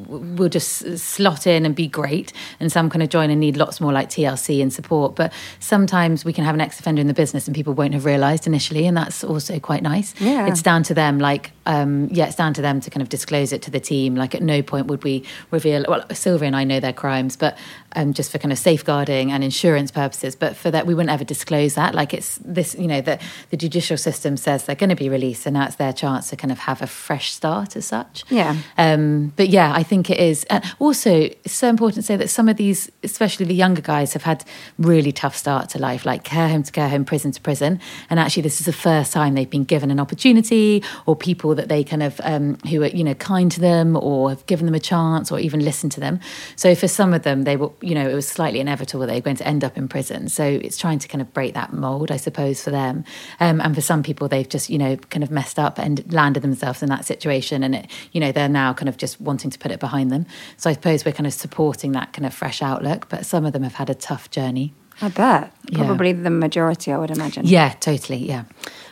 [0.10, 2.34] will just slot in and be great.
[2.60, 5.16] And some kind of join and need lots more like TLC and support.
[5.16, 8.06] But sometimes we can have an ex offender in the business and people won't have
[8.06, 8.86] realised initially.
[8.86, 10.14] And that's also quite nice.
[10.20, 10.48] Yeah.
[10.48, 13.54] It's down to them, like, um, yeah, it's down to them to kind of disclose
[13.54, 14.16] it to the team.
[14.16, 17.58] Like, at no point would we reveal, well, Sylvia and I know their crimes, but
[17.96, 20.36] um, just for kind of safeguarding and insurance purposes.
[20.36, 21.94] But for that, we wouldn't ever disclose that.
[21.94, 25.46] Like, it's this, you know, that the judicial system says they're going to be released.
[25.46, 28.24] And now it's their chance to kind of have a fresh start as such.
[28.30, 28.56] Yeah.
[28.78, 30.44] Um, but yeah, I think it is.
[30.46, 34.14] And also, it's so important to say that some of these, especially the younger guys,
[34.14, 34.46] have had
[34.78, 37.80] really tough start to life, like care home to care home, prison to prison.
[38.10, 41.70] And actually, this is the first time they've been given an opportunity, or people that
[41.70, 44.76] they kind of um, who are you know kind to them, or have given them
[44.76, 46.20] a chance, or even listened to them.
[46.56, 49.22] So for some of them, they were you know it was slightly inevitable they were
[49.22, 50.30] going to end up in prison.
[50.30, 53.04] So it's trying to kind of break that mold, I suppose, for them.
[53.40, 56.42] Um, and for some people, they've just you know kind of messed up and landed
[56.42, 59.60] themselves in that situation, and it you know they're now kind of just wanting to
[59.60, 60.26] put it behind them.
[60.58, 63.10] So I suppose we're kind of supporting that kind of fresh outlook.
[63.10, 64.74] But some of them have had a tough journey.
[65.02, 65.54] I bet.
[65.70, 65.86] Yeah.
[65.86, 67.46] Probably the majority, I would imagine.
[67.46, 68.18] Yeah, totally.
[68.18, 68.44] Yeah.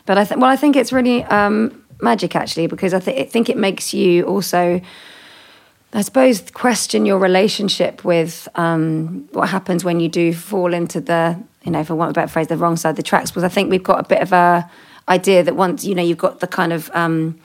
[0.06, 3.30] But I think, well, I think it's really um, magic actually because I, th- I
[3.30, 4.80] think it makes you also,
[5.94, 11.38] I suppose, question your relationship with um, what happens when you do fall into the
[11.68, 13.30] you know, for want of a better phrase, the wrong side of the tracks.
[13.30, 14.72] Because I think we've got a bit of a
[15.10, 17.38] idea that once you know you've got the kind of um,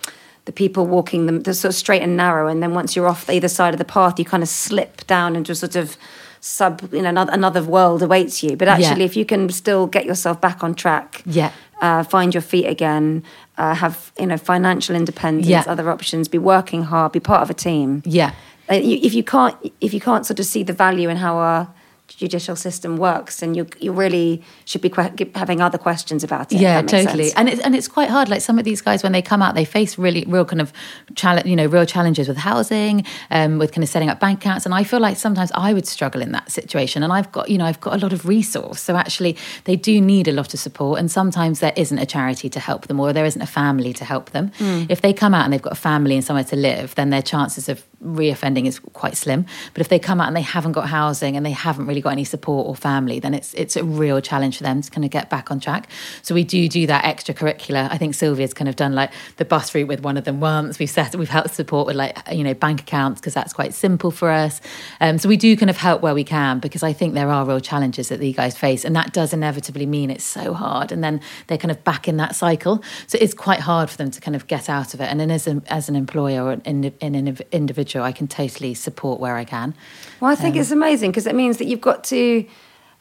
[0.44, 3.28] the people walking them the sort of straight and narrow, and then once you're off
[3.30, 5.96] either side of the path, you kind of slip down into a sort of
[6.40, 8.56] sub, you know, another, another world awaits you.
[8.56, 9.06] But actually, Yeah.
[9.10, 11.50] if you can still get yourself back on track, Yeah.
[11.80, 13.22] uh, find your feet again,
[13.56, 15.62] uh, have you know financial independence, Yeah.
[15.68, 18.02] other options, be working hard, be part of a team.
[18.04, 18.32] Yeah.
[18.70, 21.36] Uh, you, if you can't, if you can't sort of see the value in how
[21.36, 21.68] our
[22.16, 26.60] judicial system works, and you you really should be que- having other questions about it.
[26.60, 27.24] Yeah, totally.
[27.24, 27.34] sense.
[27.34, 28.28] And it's and it's quite hard.
[28.28, 30.72] Like some of these guys, when they come out, they face really real kind of
[31.14, 34.66] challenge, you know, real challenges with housing, um, with kind of setting up bank accounts.
[34.66, 37.02] And I feel like sometimes I would struggle in that situation.
[37.02, 38.80] And I've got, you know, I've got a lot of resource.
[38.80, 40.98] So actually, they do need a lot of support.
[40.98, 44.04] And sometimes there isn't a charity to help them, or there isn't a family to
[44.04, 44.50] help them.
[44.88, 47.22] If they come out and they've got a family and somewhere to live, then their
[47.22, 49.46] chances of reoffending is quite slim.
[49.74, 52.12] But if they come out and they haven't got housing and they haven't really got
[52.12, 55.10] any support or family, then it's it's a real challenge for them to kind of
[55.10, 55.88] get back on track.
[56.22, 57.88] So we do do that extracurricular.
[57.90, 60.78] I think Sylvia's kind of done like the bus route with one of them once.
[60.78, 64.10] We've set we've helped support with like you know bank accounts because that's quite simple
[64.10, 64.60] for us.
[65.00, 67.44] Um, so we do kind of help where we can because I think there are
[67.44, 71.02] real challenges that you guys face, and that does inevitably mean it's so hard, and
[71.02, 72.82] then they're kind of back in that cycle.
[73.06, 75.04] So it's quite hard for them to kind of get out of it.
[75.04, 78.74] And then as an as an employer or in, in an individual, I can totally
[78.74, 79.74] support where I can.
[80.20, 82.46] Well, I think it's amazing because it means that you've got to.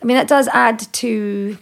[0.02, 1.58] I mean, that does add to,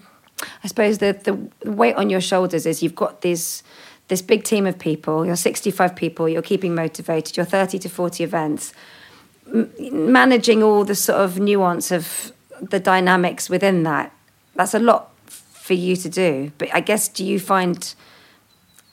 [0.63, 3.63] I suppose, the the weight on your shoulders is you've got this
[4.07, 5.25] this big team of people.
[5.25, 6.27] You're 65 people.
[6.27, 7.37] You're keeping motivated.
[7.37, 8.73] You're 30 to 40 events,
[9.53, 9.71] M-
[10.11, 14.11] managing all the sort of nuance of the dynamics within that.
[14.55, 16.51] That's a lot for you to do.
[16.57, 17.93] But I guess, do you find?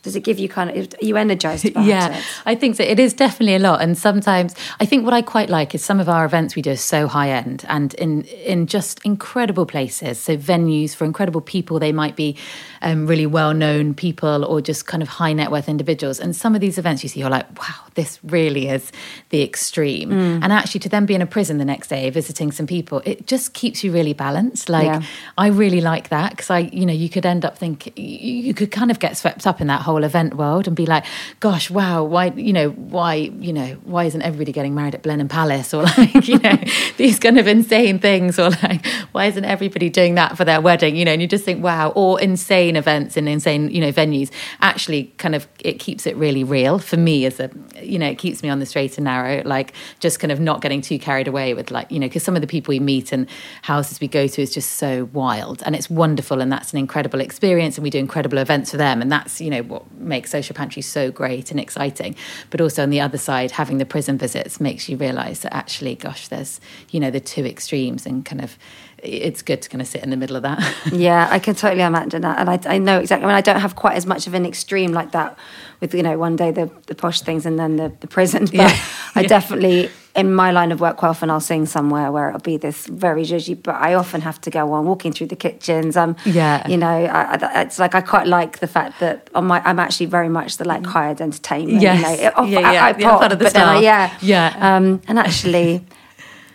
[0.07, 0.95] Does it give you kind of?
[1.03, 2.25] Are you energized yeah, it?
[2.47, 2.85] I think so.
[2.85, 5.99] It is definitely a lot, and sometimes I think what I quite like is some
[5.99, 10.21] of our events we do are so high end and in in just incredible places.
[10.21, 11.81] So venues for incredible people.
[11.81, 12.37] They might be
[12.83, 16.19] um, really well known people or just kind of high net worth individuals.
[16.21, 18.91] And some of these events you see, you're like, wow, this really is
[19.31, 20.11] the extreme.
[20.11, 20.41] Mm.
[20.43, 23.27] And actually, to then be in a prison the next day visiting some people, it
[23.27, 24.69] just keeps you really balanced.
[24.69, 25.03] Like Yeah.
[25.37, 28.55] I really like that because I, you know, you could end up thinking you you
[28.55, 31.05] could kind of get swept up in that whole event world and be like,
[31.41, 35.29] gosh, wow, why, you know, why, you know, why isn't everybody getting married at Blenheim
[35.29, 36.57] Palace or like, you know,
[36.97, 40.97] these kind of insane things or like, why isn't everybody doing that for their wedding?
[40.97, 44.33] You know, and you just think, wow, or insane events in insane, you know, venues.
[44.61, 47.51] Actually, kind of, it keeps it really real for me as a,
[47.81, 50.63] you know, it keeps me on the straight and narrow, like just kind of not
[50.63, 53.13] getting too carried away with like, you know, because some of the people we meet
[53.13, 53.29] and
[53.63, 57.21] houses we go to is just so wild and it's wonderful and that's an incredible
[57.21, 60.57] experience and we do incredible events for them and that's, you know, what makes Social
[60.57, 62.17] Pantry so great and exciting.
[62.51, 65.95] But also on the other side, having the prison visits makes you realise that actually,
[65.95, 68.57] gosh, there's, you know, the two extremes and kind of,
[69.03, 70.59] it's good to kind of sit in the middle of that.
[70.93, 73.25] Yeah, I can totally imagine that, and I, I know exactly.
[73.25, 75.37] I mean, I don't have quite as much of an extreme like that
[75.81, 78.45] with you know one day the, the posh things and then the, the prison.
[78.51, 78.79] But Yeah.
[79.15, 79.29] I Yeah.
[79.29, 82.87] definitely in my line of work quite often I'll sing somewhere where it'll be this
[82.87, 85.95] very judgy, but I often have to go on walking through the kitchens.
[85.95, 86.67] Um, Yeah.
[86.67, 89.79] you know, I, I, it's like I quite like the fact that on my I'm
[89.79, 91.83] actually very much the like hired entertainment.
[91.83, 91.99] Yes.
[91.99, 92.85] you know, It- Yeah, yeah.
[92.85, 94.55] I, I pop, side of the but I, yeah, Yeah.
[94.77, 95.85] Um, and actually.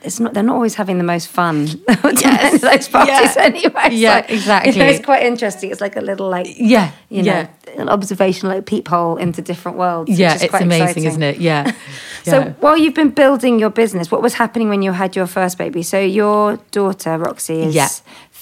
[0.03, 0.33] It's not.
[0.33, 1.67] They're not always having the most fun.
[2.21, 2.61] Yes.
[2.69, 3.43] those parties Yeah.
[3.43, 3.89] anyway.
[3.91, 4.71] Yeah, So, exactly.
[4.73, 5.71] You know, it's quite interesting.
[5.71, 7.81] It's like a little like Yeah, you know, yeah.
[7.81, 10.09] an observational like peephole into different worlds.
[10.11, 11.05] yeah, it's quite amazing, exciting.
[11.05, 11.37] isn't it?
[11.41, 11.71] Yeah.
[12.23, 15.57] So while you've been building your business, what was happening when you had your first
[15.57, 15.81] baby?
[15.83, 17.87] So your daughter Roxy is Yeah.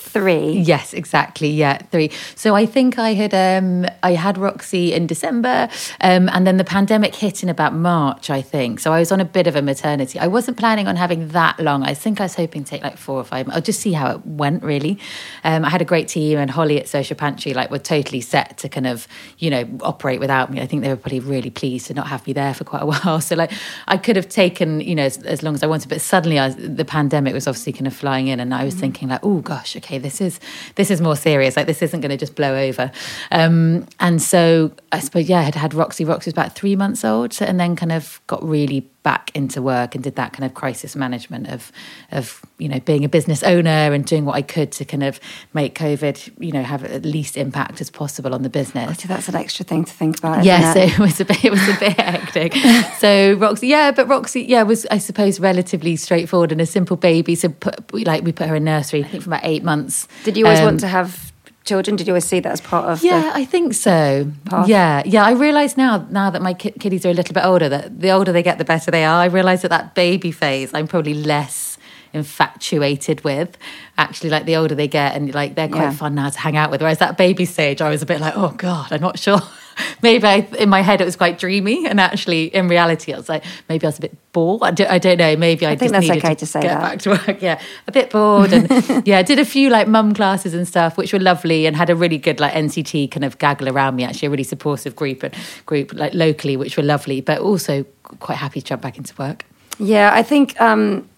[0.10, 0.52] Three.
[0.52, 1.50] Yes, exactly.
[1.50, 2.12] Yeah, three.
[2.36, 5.70] So I think I had um I had Roxy in December,
[6.02, 8.80] um, and then the pandemic hit in about March, I think.
[8.80, 10.20] So I was on a bit of a maternity.
[10.20, 11.84] I wasn't planning on having that long.
[11.84, 13.48] I think I was hoping to take like four or five.
[13.50, 14.64] I'll just see how it went.
[14.64, 15.00] Really,
[15.44, 18.58] um, I had a great team, and Holly at Social Pantry like were totally set
[18.60, 20.60] to kind of you know operate without me.
[20.60, 22.86] I think they were probably really pleased to not have me there for quite a
[22.92, 23.22] while.
[23.22, 23.52] So like
[23.88, 26.48] I could have taken you know as, as long as I wanted, but suddenly I
[26.48, 29.42] was, the pandemic was obviously kind of flying in, and I was thinking like, oh
[29.42, 30.40] gosh, okay, this is
[30.76, 31.56] this is more serious.
[31.56, 32.92] Like this isn't going to just blow over.
[33.32, 36.06] Um, and so I suppose yeah, I had had Roxy.
[36.06, 39.62] Roxy was about three months old, so, and then kind of got really back into
[39.62, 41.72] work and did that kind of crisis management of
[42.12, 45.20] of you know being a business owner and doing what I could to kind of
[45.54, 49.00] make COVID you know have at least impact as possible on the business.
[49.00, 50.44] So that's an extra thing to think about.
[50.44, 52.54] Yeah, so it was a bit it was a bit hectic.
[53.00, 57.36] So Roxy, yeah, but Roxy, yeah, was I suppose relatively straightforward and a simple baby.
[57.36, 60.08] So put, like we put her in nursery, I think for about eight months.
[60.24, 61.32] Did you always Um, want to have
[61.70, 61.96] children?
[61.96, 63.04] Did you always see that as part of?
[63.04, 64.32] yeah, I think so.
[64.46, 64.68] path?
[64.68, 65.24] Yeah, yeah.
[65.24, 68.10] I realise now, now that my ki- kiddies are a little bit older, that the
[68.12, 69.20] older they get, the better they are.
[69.22, 71.78] I realise that that baby phase, I'm probably less
[72.12, 73.58] infatuated with.
[73.98, 75.92] Actually, like the older they get, and like they're quite Yeah.
[76.04, 76.82] fun now to hang out with.
[76.82, 79.42] Whereas that baby stage, I was a bit like, oh god, I'm not sure.
[80.02, 83.30] maybe I, in my head it was quite dreamy, and actually in reality, I was
[83.30, 84.62] like, maybe I was a bit bored.
[84.64, 85.36] I don't, I don't know.
[85.36, 86.82] Maybe I, I think just that's needed okay to, to say get that.
[86.82, 87.42] back to work.
[87.42, 90.98] Yeah, a bit bored, and yeah, I did a few like mum classes and stuff,
[90.98, 94.04] which were lovely, and had a really good like NCT kind of gaggle around me.
[94.04, 95.34] Actually, a really supportive group and
[95.66, 97.84] group like locally, which were lovely, but also
[98.20, 99.46] quite happy to jump back into work.
[99.78, 101.10] Yeah, I think um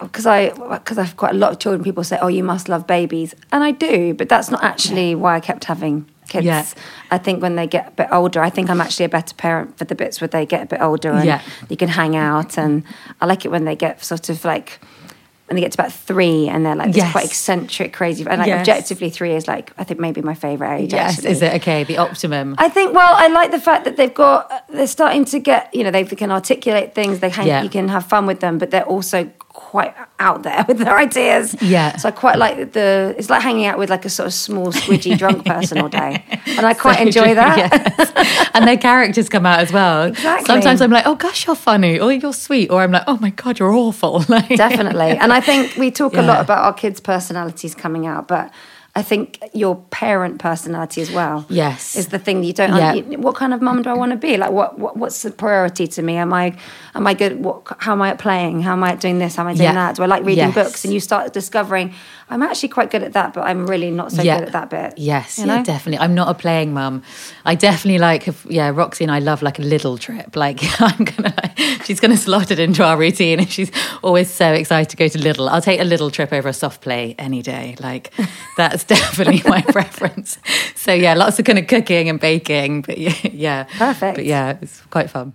[0.00, 1.82] because I because I've quite a lot of children.
[1.82, 5.36] People say, "Oh, you must love babies," and I do, but that's not actually why
[5.36, 6.08] I kept having
[6.42, 6.46] kids.
[6.46, 6.64] Yeah.
[7.10, 9.78] I think when they get a bit older, I think I'm actually a better parent
[9.78, 11.40] for the bits where they get a bit older and Yeah.
[11.68, 12.58] you can hang out.
[12.58, 12.82] And
[13.20, 14.80] I like it when they get sort of like
[15.46, 17.12] when they get to about three and they're like this Yes.
[17.12, 18.24] quite eccentric, crazy.
[18.26, 18.60] And like Yes.
[18.60, 20.92] objectively, three is like I think maybe my favorite age.
[20.94, 21.30] Yes, actually.
[21.32, 21.84] is it okay?
[21.84, 22.54] The optimum.
[22.58, 22.94] I think.
[22.94, 24.40] Well, I like the fact that they've got.
[24.70, 25.62] They're starting to get.
[25.74, 27.20] You know, they can articulate things.
[27.20, 27.62] They hang, Yeah.
[27.62, 31.56] you can have fun with them, but they're also quite out there with their ideas.
[31.62, 31.96] Yeah.
[31.96, 33.14] So I quite like the.
[33.16, 36.22] It's like hanging out with like a sort of small, squidgy drunk person all day,
[36.46, 37.56] and I quite So enjoy true, that.
[37.96, 38.50] yes.
[38.54, 40.04] and their characters come out as well.
[40.08, 40.46] Exactly.
[40.46, 43.30] Sometimes I'm like, oh gosh, you're funny, or you're sweet, or I'm like, oh my
[43.30, 44.24] god, you're awful.
[44.28, 45.16] Like, Definitely.
[45.18, 48.50] And I think we talk a lot about our kids' personalities coming out, but
[48.96, 51.46] I think your parent personality as well.
[51.48, 51.96] Yes.
[51.96, 52.94] Is the thing that you don't Yeah.
[52.94, 54.36] you- what kind of mum do I want to be?
[54.36, 56.16] Like what, what what's the priority to me?
[56.16, 56.56] Am I
[56.94, 58.62] am I good what how am I at playing?
[58.62, 59.36] How am I at doing this?
[59.36, 59.72] How am I doing Yeah.
[59.74, 59.96] that?
[59.96, 60.54] Do I like reading Yes.
[60.54, 60.84] books?
[60.84, 61.92] And you start discovering
[62.30, 64.38] I'm actually quite good at that, but I'm really not so Yeah.
[64.38, 64.94] good at that bit.
[64.96, 65.98] Yes, You yeah, definitely.
[66.02, 67.02] I'm not a playing mum.
[67.44, 70.34] I definitely like, yeah, Roxy and I love like a little trip.
[70.34, 73.70] Like, I'm gonna, like, she's gonna slot it into our routine, and she's
[74.02, 75.50] always so excited to go to Little.
[75.50, 77.76] I'll take a little trip over a soft play any day.
[77.78, 78.10] Like,
[78.56, 80.38] that's definitely my preference.
[80.76, 84.14] So yeah, lots of kind of cooking and baking, but yeah, yeah, Perfect.
[84.16, 85.34] But yeah, it's quite fun.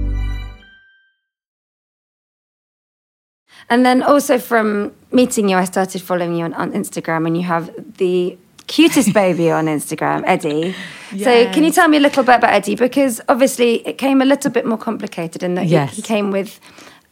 [3.71, 7.43] And then also from meeting you, I started following you on, on Instagram, and you
[7.43, 10.75] have the cutest baby on Instagram, Eddie.
[11.17, 12.75] So, can you tell me a little bit about Eddie?
[12.75, 16.59] Because obviously, it came a little bit more complicated in that he- he, came with.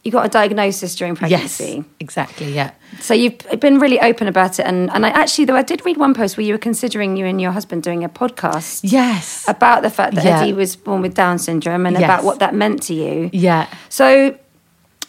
[0.04, 1.74] You got a diagnosis during pregnancy.
[1.76, 2.52] Yes, exactly.
[2.54, 2.70] Yeah.
[3.00, 5.96] So you've been really open about it, and, and I actually, though, I did read
[5.98, 9.44] one post where you were considering you and your husband doing a podcast Yes.
[9.48, 10.40] about the fact that Yeah.
[10.40, 12.04] Eddie was born with Down syndrome and Yes.
[12.04, 13.28] about what that meant to you.
[13.34, 13.66] Yeah.
[13.90, 14.36] So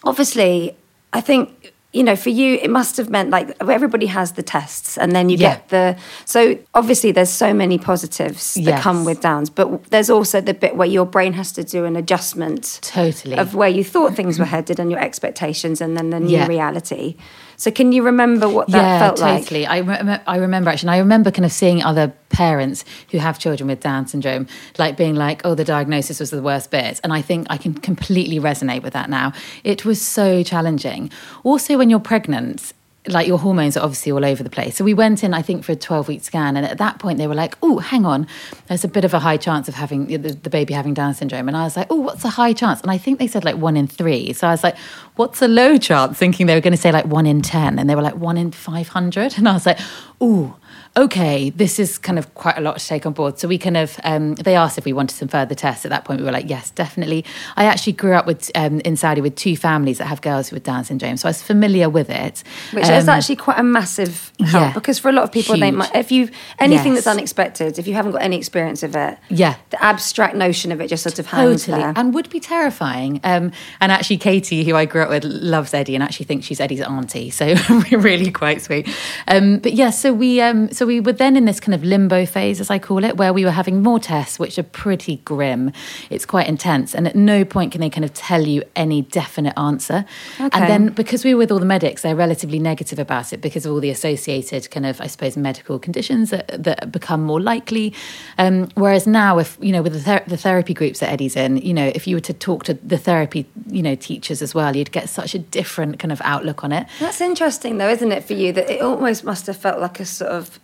[0.04, 0.76] obviously,
[1.14, 4.98] I think you know for you it must have meant like everybody has the tests
[4.98, 5.50] and then you Yeah.
[5.56, 8.82] get the so obviously there's so many positives that Yes.
[8.82, 11.98] come with downs but there's also the bit where your brain has to do an
[11.98, 13.36] adjustment Totally.
[13.38, 16.48] of where you thought things were headed and your expectations and then the new Yeah.
[16.48, 17.16] reality
[17.62, 19.44] So can you remember what that yeah, felt like?
[19.44, 19.68] totally.
[19.68, 23.38] I, rem- I remember actually, and I remember kind of seeing other parents who have
[23.38, 24.48] children with Down syndrome,
[24.80, 27.00] like being like, oh, the diagnosis was the worst bit.
[27.04, 29.34] And I think I can completely resonate with that now.
[29.64, 31.12] It was so challenging.
[31.44, 32.74] Also, when you're pregnant,
[33.08, 34.76] like your hormones are obviously all over the place.
[34.76, 36.56] So we went in, I think, for a 12 week scan.
[36.56, 38.28] And at that point, they were like, oh, hang on,
[38.68, 41.48] there's a bit of a high chance of having the, the baby having Down syndrome.
[41.48, 42.80] And I was like, oh, what's a high chance?
[42.82, 44.34] And I think they said like one in three.
[44.34, 44.78] So I was like,
[45.16, 46.18] what's a low chance?
[46.18, 47.80] Thinking they were going to say like one in 10.
[47.80, 49.38] And they were like one in 500.
[49.42, 49.80] And I was like,
[50.20, 50.56] oh,
[50.98, 53.40] okay, this is kind of quite a lot to take on board.
[53.40, 55.86] So we kind of, um, they asked if we wanted some further tests.
[55.86, 57.24] At that point, we were like, yes, definitely.
[57.56, 60.64] I actually grew up with um, in Saudi with two families that have girls with
[60.64, 62.44] Down syndrome, so I was familiar with it.
[62.74, 65.58] Which is Um, actually quite a massive help yeah, because for a lot of people,
[65.58, 66.30] they might, if you
[66.60, 67.06] anything Yes.
[67.06, 69.56] that's unexpected, if you haven't got any experience of it, Yeah.
[69.70, 71.94] the abstract notion of it just sort of hangs Totally, there.
[71.96, 73.22] and would be terrifying.
[73.24, 76.60] Um, and actually, Katie, who I grew up with, loves Eddie, and actually thinks she's
[76.60, 77.30] Eddie's auntie.
[77.30, 77.56] So
[77.92, 78.90] really quite sweet.
[79.30, 82.26] Um, but yeah, so we um, so we were then in this kind of limbo
[82.26, 85.72] phase, as I call it, where we were having more tests, which are pretty grim.
[86.10, 89.54] It's quite intense, and at no point can they kind of tell you any definite
[89.60, 90.06] answer.
[90.40, 90.50] Okay.
[90.52, 93.64] And then because we were with all the medics, they're relatively negative about it because
[93.64, 97.94] of all the associated kind of, I suppose, medical conditions that, that become more likely.
[98.40, 101.58] Um, whereas now, if you know, with the, ther- the therapy groups that Eddie's in,
[101.58, 104.76] you know, if you were to talk to the therapy, you know, teachers as well,
[104.76, 106.88] you'd get such a different kind of outlook on it.
[107.00, 108.52] That's interesting, though, isn't it, for you?
[108.52, 110.60] That it almost must have felt like a sort of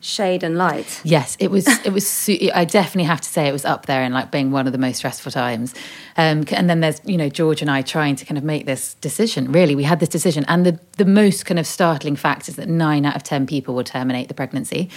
[0.00, 1.00] shade and light.
[1.04, 1.66] Yes, it was.
[1.84, 2.28] It was.
[2.54, 4.78] I definitely have to say it was up there in like being one of the
[4.78, 5.74] most stressful times.
[6.16, 8.94] Um, and then there's you know George and I trying to kind of make this
[8.94, 9.52] decision.
[9.52, 12.68] Really, we had this decision, and the the most kind of startling fact is that
[12.68, 14.88] nine out of ten people will terminate the pregnancy.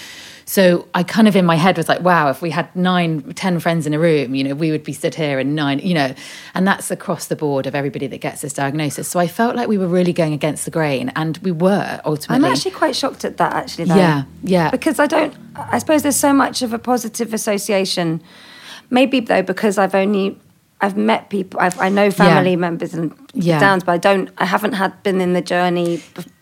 [0.52, 3.62] So I kind of in my head was like, wow, if we had nine, ten
[3.62, 6.14] friends in a room, you know, we would be stood here and nine, you know,
[6.54, 9.08] and that's across the board of everybody that gets this diagnosis.
[9.08, 12.36] So I felt like we were really going against the grain, and we were ultimately.
[12.46, 13.96] I'm actually quite shocked at that, actually, though.
[13.96, 14.70] Yeah, yeah.
[14.72, 18.22] Because I don't, I suppose there's so much of a positive association.
[18.90, 20.38] Maybe, though, because I've only,
[20.82, 22.56] I've met people, I've, I know family Yeah.
[22.58, 23.58] members and Yeah.
[23.62, 26.02] Downs, but I don't, I haven't had been in the journey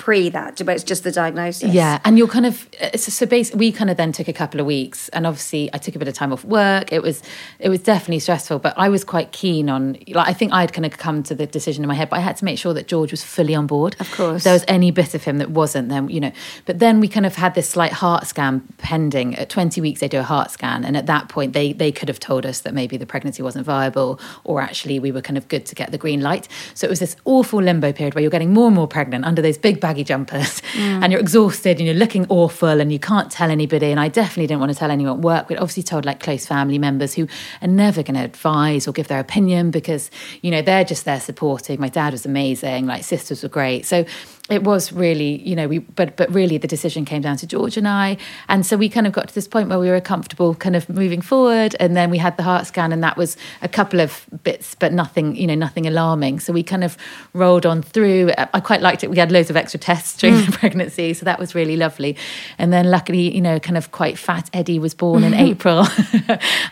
[0.10, 1.72] pre that, but it's just the diagnosis.
[1.72, 4.34] Yeah, and you're kind of uh, so, so basically we kind of then took a
[4.34, 6.91] couple of weeks, and obviously I took a bit of time off work.
[6.91, 7.22] It was
[7.60, 10.88] it was definitely stressful, but I was quite keen on like I think I'd kind
[10.88, 12.88] of come to the decision in my head, but I had to make sure that
[12.88, 13.95] George was fully on board.
[13.99, 14.38] Of course.
[14.38, 16.32] if there was any bit of him that wasn't, then you know.
[16.66, 19.36] But then we kind of had this slight heart scan pending.
[19.36, 22.07] At 20 weeks, they do a heart scan, and at that point, they they could
[22.07, 25.47] have told us that maybe the pregnancy wasn't viable, or actually we were kind of
[25.49, 26.47] good to get the green light.
[26.74, 29.43] So it was this awful limbo period where you're getting more and more pregnant under
[29.43, 31.04] those big baggy jumpers, mm.
[31.04, 33.88] and you're exhausted and you're looking awful, and you can't tell anybody.
[33.88, 35.50] And I definitely didn't want to tell anyone at work.
[35.50, 37.28] We'd obviously told like close family members who
[37.62, 41.20] are never going to advise or give their opinion because you know they're just there
[41.20, 41.80] supporting.
[41.80, 44.06] My dad was amazing, like sisters were great, so
[44.50, 47.78] it was really you know we but but really the decision came down to George
[47.78, 48.18] and I.
[48.47, 50.89] And so we kind of got to this point where we were comfortable kind of
[50.89, 54.26] moving forward and then we had the heart scan and that was a couple of
[54.43, 56.39] bits but nothing you know nothing alarming.
[56.39, 56.97] So we kind of
[57.34, 58.32] rolled on through.
[58.38, 59.10] I quite liked it.
[59.10, 62.18] We had loads of extra tests during the pregnancy so that was really lovely.
[62.58, 65.86] And then luckily you know kind of quite fat Eddie was born in April.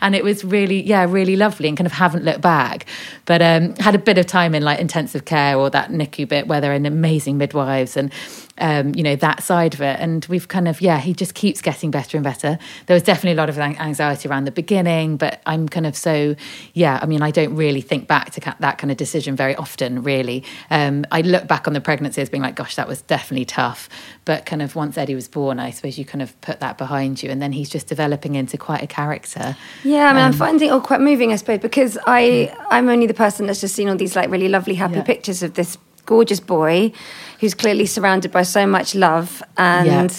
[0.01, 2.86] And it was really yeah really lovely and kind of haven't looked back.
[3.25, 6.47] But um had a bit of time in like intensive care or that NICU bit
[6.47, 7.38] where they're an amazing
[7.68, 8.11] midwives and
[8.59, 9.99] um, you know that side of it.
[9.99, 12.57] And we've kind of yeah he just keeps getting better and better.
[12.88, 16.36] There was definitely a lot of anxiety around the beginning but i'm kind of so
[16.74, 20.01] yeah i mean i don't really think back to that kind of decision very often
[20.03, 20.43] really.
[20.70, 23.89] Um, i look back on the pregnancy as being like gosh that was definitely tough.
[24.26, 27.22] But kind of once eddie was born i suppose you kind of put that behind
[27.22, 29.55] you and then he's just developing into quite a character.
[29.84, 32.89] Yeah, I mean, Um, I'm finding it all quite moving, I suppose, because I I'm
[32.89, 35.03] only the person that's just seen all these like really lovely, happy Yeah.
[35.03, 35.78] pictures of this
[36.08, 36.91] gorgeous boy
[37.39, 40.12] who's clearly surrounded by so much love, and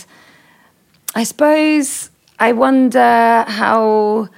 [1.14, 4.28] I suppose I wonder how.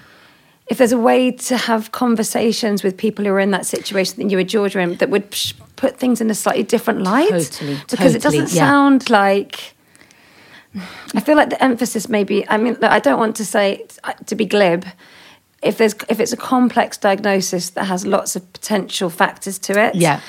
[0.71, 4.31] If there's a way to have conversations with people who are in that situation that
[4.31, 5.37] you and George are in, that would
[5.75, 8.67] put things in a slightly different light, Totally, because it doesn't yeah.
[8.67, 9.75] sound like
[11.15, 12.49] I feel like the emphasis maybe.
[12.49, 14.87] I mean, I don't want to say uh, to be glib.
[15.63, 19.95] If there's if it's a complex diagnosis that has lots of potential factors to it,
[19.97, 20.21] Yeah.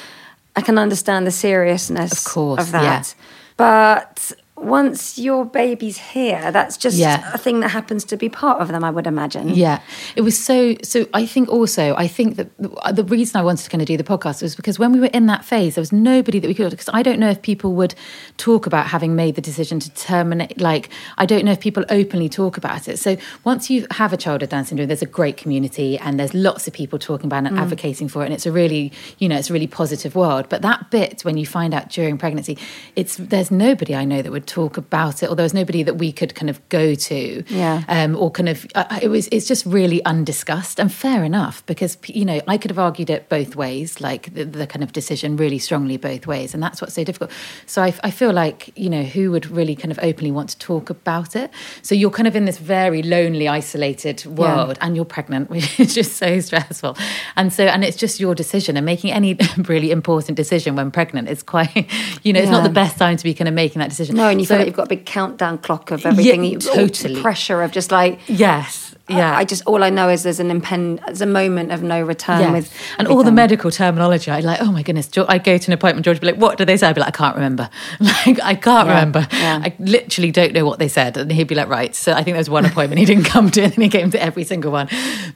[0.55, 2.83] I can understand the seriousness Of course, of that.
[2.83, 3.25] yeah.
[3.57, 4.31] But
[4.61, 7.31] once your baby's here, that's just Yeah.
[7.33, 9.49] a thing that happens to be part of them, I would imagine.
[9.49, 9.79] Yeah,
[10.15, 10.75] it was so.
[10.83, 13.81] So I think also, I think that the, uh, the reason I wanted to kind
[13.81, 16.39] of do the podcast was because when we were in that phase, there was nobody
[16.39, 16.69] that we could.
[16.69, 17.95] Because I don't know if people would
[18.37, 20.59] talk about having made the decision to terminate.
[20.59, 22.99] Like, I don't know if people openly talk about it.
[22.99, 26.33] So once you have a child with Down syndrome, there's a great community and there's
[26.33, 27.61] lots of people talking about it and mm.
[27.61, 30.47] advocating for it, and it's a really, you know, it's a really positive world.
[30.49, 32.57] But that bit when you find out during pregnancy,
[32.95, 35.95] it's there's nobody I know that would talk about it, or there was nobody that
[35.95, 37.43] we could kind of go to.
[37.47, 37.83] Yeah.
[37.87, 41.97] um, or kind of uh, it was it's just really undiscussed and fair enough because
[42.07, 45.37] you know I could have argued it both ways like the, the kind of decision
[45.37, 47.31] really strongly both ways and that's what's so difficult.
[47.65, 50.57] So I, I feel like you know who would really kind of openly want to
[50.59, 51.51] talk about it?
[51.81, 55.93] So you're kind of in this very lonely isolated world and you're pregnant which is
[55.93, 56.97] just so stressful.
[57.35, 61.29] And so and it's just your decision and making any really important decision when pregnant
[61.29, 61.87] is quite
[62.23, 64.15] you know it's not the best time to be kind of making that decision.
[64.15, 66.43] No, and you So- feel like you've got a big countdown clock of everything.
[66.43, 67.15] Yeah, You- totally.
[67.15, 70.51] all pressure of just like, yes yeah I just, all I know is there's an
[70.51, 72.73] impend, there's a moment of no return with.
[72.97, 74.31] and all the medical terminology.
[74.31, 75.09] I like, oh my goodness.
[75.17, 76.87] I go to an appointment, George would be like, what do they say?
[76.87, 77.69] I'd be like, I can't remember.
[77.99, 79.27] Like, I can't Yeah, remember.
[79.31, 79.61] yeah.
[79.63, 81.17] I literally don't know what they said.
[81.17, 81.95] And he'd be like, right.
[81.95, 84.09] So I think there was one appointment he didn't come to, and then he came
[84.11, 84.87] to every single one.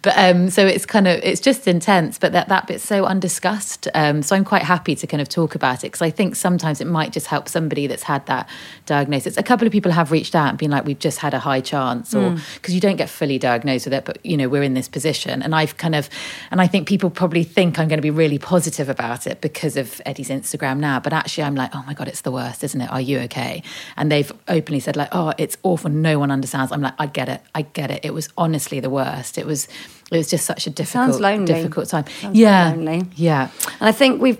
[0.01, 3.87] But um, so it's kind of, it's just intense, but that, that bit's so undiscussed.
[3.93, 6.81] Um, so I'm quite happy to kind of talk about it because I think sometimes
[6.81, 8.47] it might just help somebody that's had that
[8.85, 9.37] diagnosis.
[9.37, 11.61] A couple of people have reached out and been like, we've just had a high
[11.61, 12.37] chance, or Hmm.
[12.55, 15.41] because you don't get fully diagnosed with it, but you know, we're in this position.
[15.41, 16.09] And I've kind of,
[16.51, 19.77] and I think people probably think I'm going to be really positive about it because
[19.77, 20.99] of Eddie's Instagram now.
[20.99, 22.91] But actually, I'm like, oh my God, it's the worst, isn't it?
[22.91, 23.63] Are you okay?
[23.97, 25.89] And they've openly said, like, oh, it's awful.
[25.89, 26.71] No one understands.
[26.71, 27.41] I'm like, I get it.
[27.53, 28.05] I get it.
[28.05, 29.37] It was honestly the worst.
[29.37, 29.67] It was,
[30.11, 32.05] it was just such a difficult, difficult time.
[32.07, 32.69] Sounds yeah.
[32.69, 33.03] lonely.
[33.15, 33.49] Yeah.
[33.79, 34.39] And I think we've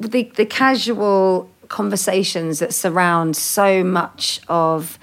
[0.00, 4.98] the the casual conversations that surround so much of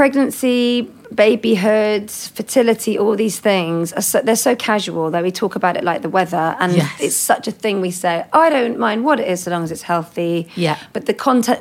[0.00, 5.76] pregnancy, babyhood, fertility, all these things are so, they're so casual that we talk about
[5.76, 6.90] it like the weather, and Yes.
[7.00, 7.82] it's such a thing.
[7.82, 10.76] We say, "Oh, I don't mind what it is so long as it's healthy." Yeah.
[10.94, 11.60] but the content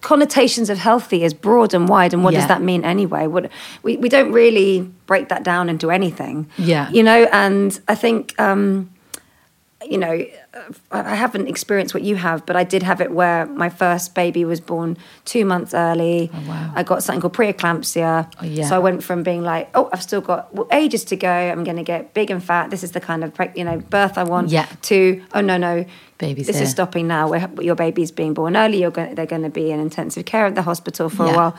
[0.00, 2.40] connotations of healthy is broad and wide and what Yeah.
[2.40, 3.44] does that mean anyway what
[3.84, 4.70] we, we don't really
[5.06, 6.36] break that down into anything
[6.72, 6.90] Yeah.
[6.90, 8.90] you know and i think um
[9.86, 10.24] you know,
[10.90, 14.44] I haven't experienced what you have, but I did have it where my first baby
[14.44, 16.30] was born two months early.
[16.34, 16.72] Oh, wow.
[16.74, 18.32] I got something called preeclampsia.
[18.40, 18.68] Oh, yeah.
[18.68, 21.30] So I went from being like, oh, I've still got ages to go.
[21.30, 22.70] I'm going to get big and fat.
[22.70, 24.50] This is the kind of you know birth I want.
[24.50, 24.66] Yeah.
[24.82, 25.84] To oh no no,
[26.18, 26.64] Baby's this here.
[26.64, 27.28] is stopping now.
[27.30, 28.80] We're, your baby's being born early.
[28.80, 29.14] You're going.
[29.14, 31.32] They're going to be in intensive care at the hospital for Yeah.
[31.32, 31.56] a while.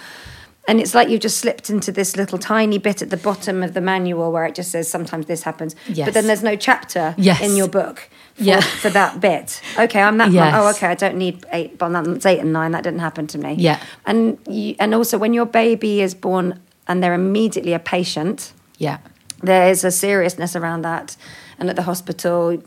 [0.68, 3.74] And it's like you've just slipped into this little tiny bit at the bottom of
[3.74, 5.76] the manual where it just says sometimes this happens.
[5.88, 6.06] Yes.
[6.08, 7.42] But then there's no chapter Yes.
[7.42, 8.62] in your book for, Yeah.
[8.84, 9.62] for that bit.
[9.80, 10.54] Okay, I'm that oh, Yes.
[10.54, 10.62] one.
[10.62, 12.72] Oh, okay, I don't need eight, but that's eight and nine.
[12.74, 13.54] That didn't happen to me.
[13.58, 13.80] Yeah.
[14.06, 18.98] And you, and also when your baby is born and they're immediately a patient, Yeah.
[19.42, 21.16] there is a seriousness around that.
[21.58, 22.62] And at the hospital,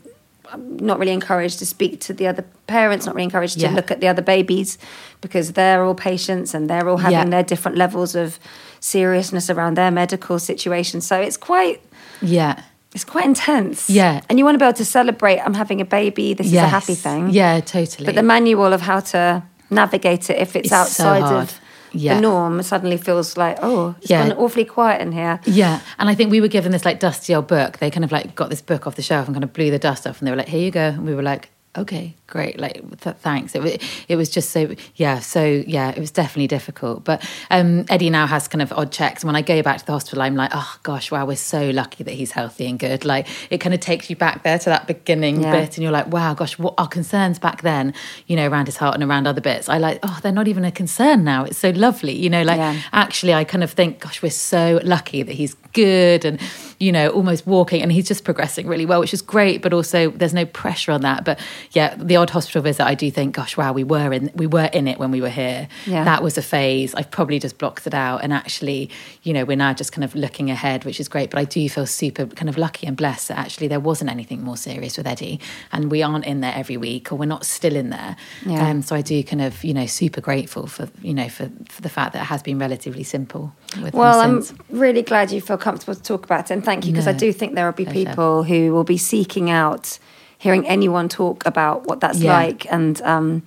[0.57, 3.69] not really encouraged to speak to the other parents, not really encouraged Yeah.
[3.69, 4.77] to look at the other babies
[5.21, 7.25] because they're all patients and they're all having Yeah.
[7.29, 8.39] their different levels of
[8.79, 11.01] seriousness around their medical situation.
[11.01, 11.81] So it's quite
[12.21, 12.55] Yeah.
[12.93, 13.89] it's quite intense.
[13.89, 14.21] Yeah.
[14.29, 16.67] And you want to be able to celebrate I'm having a baby, this is a
[16.67, 17.29] happy thing.
[17.31, 18.05] Yeah, totally.
[18.05, 21.43] But the manual of how to navigate it if it's, It's outside hard.
[21.49, 21.59] of
[21.93, 22.15] Yeah.
[22.15, 24.27] the norm suddenly feels like, oh, it's Yeah.
[24.27, 25.39] gone awfully quiet in here.
[25.45, 27.77] Yeah, and I think we were given this like dusty old book.
[27.79, 29.79] They kind of like got this book off the shelf and kind of blew the
[29.79, 32.59] dust off, and they were like, "Here you go." And we were like, "Okay, great,
[32.59, 36.47] like th- thanks." It was it was just so yeah, so yeah, it was definitely
[36.47, 37.03] difficult.
[37.03, 39.91] But um, Eddie now has kind of odd checks, when I go back to the
[39.91, 43.27] hospital, I'm like, "Oh gosh, wow, we're so lucky that he's healthy and good." Like
[43.49, 45.51] it kind of takes you back there to that beginning Yeah.
[45.51, 47.93] bit, and you're like, "Wow, gosh, what our concerns back then?"
[48.27, 49.67] You know, around his heart and around other bits.
[49.69, 51.43] I like, oh, they're not even a concern now.
[51.45, 52.79] It's so lovely, you know, like Yeah.
[52.91, 56.39] actually I kind of think, gosh, we're so lucky that he's good and,
[56.83, 60.09] you know, almost walking and he's just progressing really well, which is great, but also
[60.11, 61.23] there's no pressure on that.
[61.23, 61.39] But
[61.71, 64.69] yeah, the odd hospital visit, I do think, gosh, wow, we were in we were
[64.73, 65.69] in it when we were here.
[65.85, 66.03] Yeah.
[66.03, 66.93] That was a phase.
[66.93, 68.21] I've probably just blocked it out.
[68.21, 68.89] And actually,
[69.23, 71.29] you know, we're now just kind of looking ahead, which is great.
[71.29, 74.43] But I do feel super kind of lucky and blessed that actually there wasn't anything
[74.43, 75.39] more serious with Eddie.
[75.71, 78.17] And we aren't in there every week or we're not still in there.
[78.45, 78.67] Yeah.
[78.67, 81.81] Um, so I do kind of, you know, super grateful for, you know, for, for
[81.81, 85.57] the fact that it has been relatively simple with Well, I'm really glad you feel
[85.57, 87.85] comfortable to talk about it, and thank you because I do think there will be
[87.85, 88.05] pleasure.
[88.05, 89.99] people who will be seeking out
[90.37, 92.33] hearing anyone talk about what that's Yeah.
[92.33, 93.43] like and um,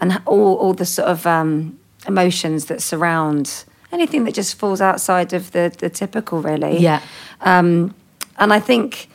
[0.00, 5.32] and all all the sort of um, emotions that surround anything that just falls outside
[5.32, 6.78] of the the typical, really.
[6.78, 7.00] Yeah.
[7.40, 7.94] Um,
[8.38, 9.08] and I think,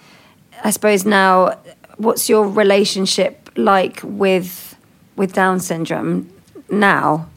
[0.64, 1.60] I suppose now,
[1.97, 4.76] what's your relationship like with
[5.16, 6.28] with Down syndrome
[6.70, 7.28] now?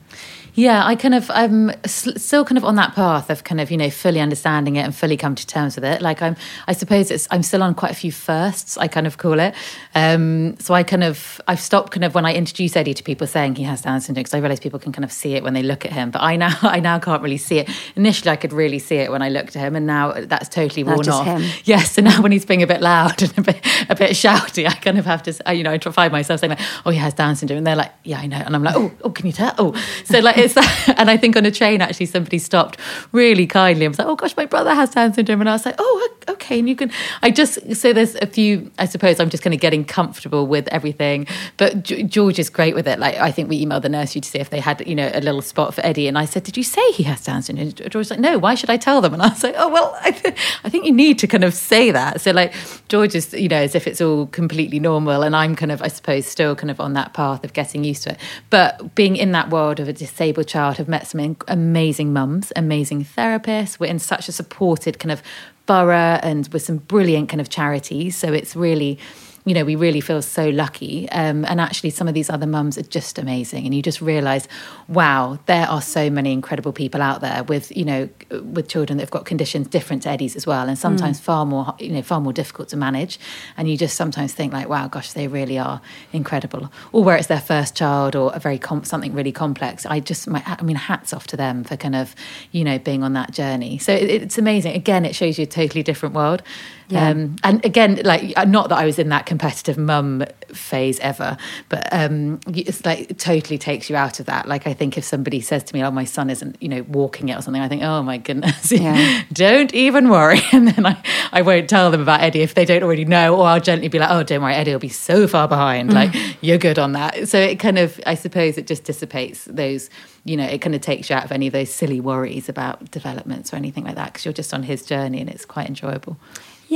[0.57, 3.77] Yeah, I kind of I'm still kind of on that path of kind of you
[3.77, 6.01] know fully understanding it and fully come to terms with it.
[6.01, 6.37] Like I'm,
[6.69, 8.79] I suppose it's I'm still on quite a few firsts.
[8.79, 9.55] I kind of call it.
[9.97, 13.27] Um, so I kind of I've stopped kind of when I introduce Eddie to people
[13.27, 15.55] saying he has Down syndrome because I realise people can kind of see it when
[15.55, 17.69] they look at him, but I now I now can't really see it.
[17.97, 20.85] Initially, I could really see it when I looked at him, and now that's totally
[20.85, 21.27] worn just off.
[21.27, 21.43] him.
[21.65, 24.69] Yes, so now when he's being a bit loud and a bit a bit shouty,
[24.69, 26.99] I kind of have to, you know, I try- find myself saying like, "Oh, he
[26.99, 29.27] has Down syndrome," and they're like, "Yeah, I know," and I'm like, "Oh, oh, can
[29.27, 29.75] you tell?" Oh,
[30.05, 32.79] so like it's that, and I think on a train actually somebody stopped
[33.13, 35.67] really kindly and was like, "Oh gosh, my brother has Down syndrome," and I was
[35.67, 36.91] like, "Oh, okay," and you can,
[37.23, 40.69] I just so there's a few, I suppose I'm just kind of getting comfortable with
[40.69, 41.27] everything,
[41.57, 42.99] but G- George is great with it.
[42.99, 45.21] Like I think we emailed the nursery to see if they had, you know, a
[45.21, 47.77] little spot for Eddie, and I said, "Did you say he has Down syndrome?" And
[47.77, 49.97] George was like, "No, why should I tell them?" And I was like, "Oh well,
[50.03, 52.55] I, th- I think you need to kind of say that." So like
[52.89, 55.89] George is, you know, as if it's all completely normal, and I'm kind of, I
[55.89, 58.19] suppose, still kind of on that path of getting used to it.
[58.51, 63.05] But being in that world of a disabled child, have met some amazing mums, amazing
[63.05, 63.79] therapists.
[63.79, 65.23] We're in such a supported kind of
[65.67, 68.17] borough, and with some brilliant kind of charities.
[68.17, 68.99] So it's really
[69.47, 71.09] you know, we really feel so lucky.
[71.11, 73.67] Um, and actually, some of these other mums are just amazing.
[73.67, 74.49] And you just realize,
[74.89, 79.03] wow, there are so many incredible people out there with, you know, with children that
[79.03, 80.67] have got conditions different to Eddie's as well.
[80.67, 83.19] And sometimes far more, you know, far more difficult to manage.
[83.59, 85.83] And you just sometimes think, like, wow, gosh, they really are
[86.13, 86.73] incredible.
[86.93, 89.85] Or where it's their first child or a very, com- something really complex.
[89.85, 92.15] I just, my, I mean, hats off to them for kind of,
[92.51, 93.77] you know, being on that journey.
[93.77, 94.75] So it, it's amazing.
[94.75, 96.43] Again, it shows you a totally different world.
[96.89, 97.09] Yeah.
[97.09, 101.37] Um, and again, like not that I was in that competitive mum phase ever,
[101.69, 104.47] but um, it's like it totally takes you out of that.
[104.47, 107.29] Like I think if somebody says to me, "Oh, my son isn't, you know, walking
[107.31, 109.23] it or something," I think, "Oh my goodness, Yeah.
[109.33, 110.97] don't even worry." And then I,
[111.33, 113.99] I won't tell them about Eddie if they don't already know, or I'll gently be
[113.99, 115.93] like, "Oh, don't worry, Eddie will be so far behind.
[115.93, 119.91] Like you're good on that." So it kind of, I suppose, it just dissipates those.
[120.25, 122.91] You know, it kind of takes you out of any of those silly worries about
[122.91, 126.17] developments or anything like that because you're just on his journey and it's quite enjoyable.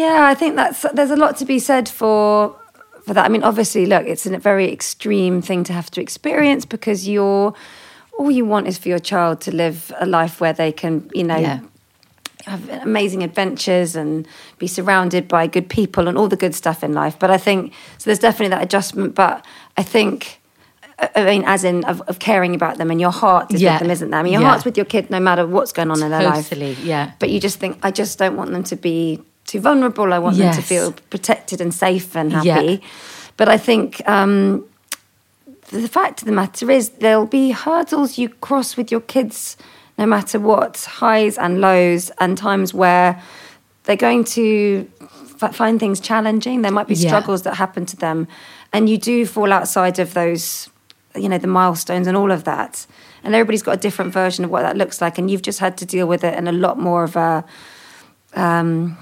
[0.03, 2.55] Yeah, I think that's there's a lot to be said for
[3.05, 3.25] for that.
[3.25, 7.55] I mean, obviously, look, it's a very extreme thing to have to experience because you're
[8.19, 11.25] all you want is for your child to live a life where they can, you
[11.25, 11.61] know, Yeah.
[12.47, 14.27] have amazing adventures and
[14.59, 17.17] be surrounded by good people and all the good stuff in life.
[17.19, 18.05] But I think so.
[18.11, 19.15] There's definitely that adjustment.
[19.15, 19.45] But
[19.77, 20.41] I think.
[21.15, 23.75] I- mean, as in of, of caring about them, and your heart is Yeah.
[23.75, 24.19] with them, isn't there?
[24.19, 24.49] I mean, your Yeah.
[24.49, 26.49] heart's with your kid no matter what's going on in their life.
[26.49, 27.05] Totally, yeah.
[27.21, 30.13] But you just think, I just don't want them to be too vulnerable.
[30.13, 32.47] I want them to feel protected and safe and happy.
[32.47, 32.89] Yeah.
[33.37, 34.65] But I think um,
[35.71, 39.57] the fact of the matter is, there'll be hurdles you cross with your kids
[39.97, 43.21] no matter what, highs and lows, and times where
[43.85, 44.89] they're going to
[45.43, 46.63] f- find things challenging.
[46.63, 47.09] There might be Yeah.
[47.09, 48.29] struggles that happen to them,
[48.73, 50.69] and you do fall outside of those,
[51.17, 52.87] you know, the milestones and all of that.
[53.25, 55.77] And everybody's got a different version of what that looks like, and you've just had
[55.79, 57.45] to deal with it in a lot more of a.
[58.35, 58.97] Um,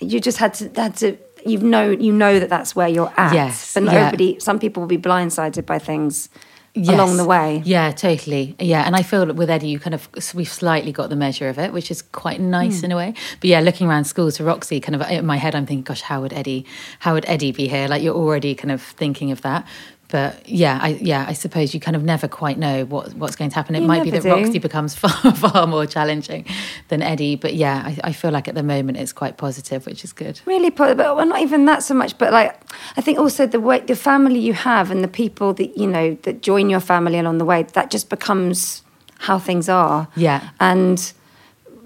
[0.00, 3.32] you just had to had to you know you know that that's where you're at.
[3.32, 4.38] Yes, but not yeah.
[4.38, 6.28] Some people will be blindsided by things
[6.74, 6.94] Yes.
[6.94, 7.62] along the way.
[7.64, 8.54] Yeah, totally.
[8.60, 11.48] Yeah, and I feel that with Eddie, you kind of we've slightly got the measure
[11.48, 12.86] of it, which is quite nice hmm.
[12.86, 13.14] in a way.
[13.40, 16.02] But yeah, looking around schools for Roxy, kind of in my head, I'm thinking, gosh,
[16.02, 16.64] how would Eddie,
[17.00, 17.88] how would Eddie be here?
[17.88, 19.66] Like you're already kind of thinking of that.
[20.10, 23.50] But yeah, I yeah, I suppose you kind of never quite know what what's going
[23.50, 23.74] to happen.
[23.74, 24.30] It You might be that do.
[24.30, 26.46] Roxy becomes far far more challenging
[26.88, 27.36] than Eddie.
[27.36, 30.40] But yeah, I, I feel like at the moment it's quite positive, which is good.
[30.46, 32.16] Really, po- but well, not even that so much.
[32.16, 32.58] But like,
[32.96, 36.16] I think also the way the family you have and the people that you know
[36.22, 38.82] that join your family along the way, that just becomes
[39.18, 40.08] how things are.
[40.16, 40.40] Yeah.
[40.60, 41.12] and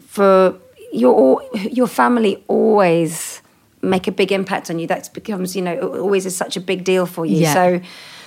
[0.07, 0.55] for
[0.93, 3.41] your your family always
[3.83, 4.87] make a big impact on you.
[4.87, 7.39] That becomes you know always is such a big deal for you.
[7.39, 7.55] Yeah.
[7.55, 7.80] So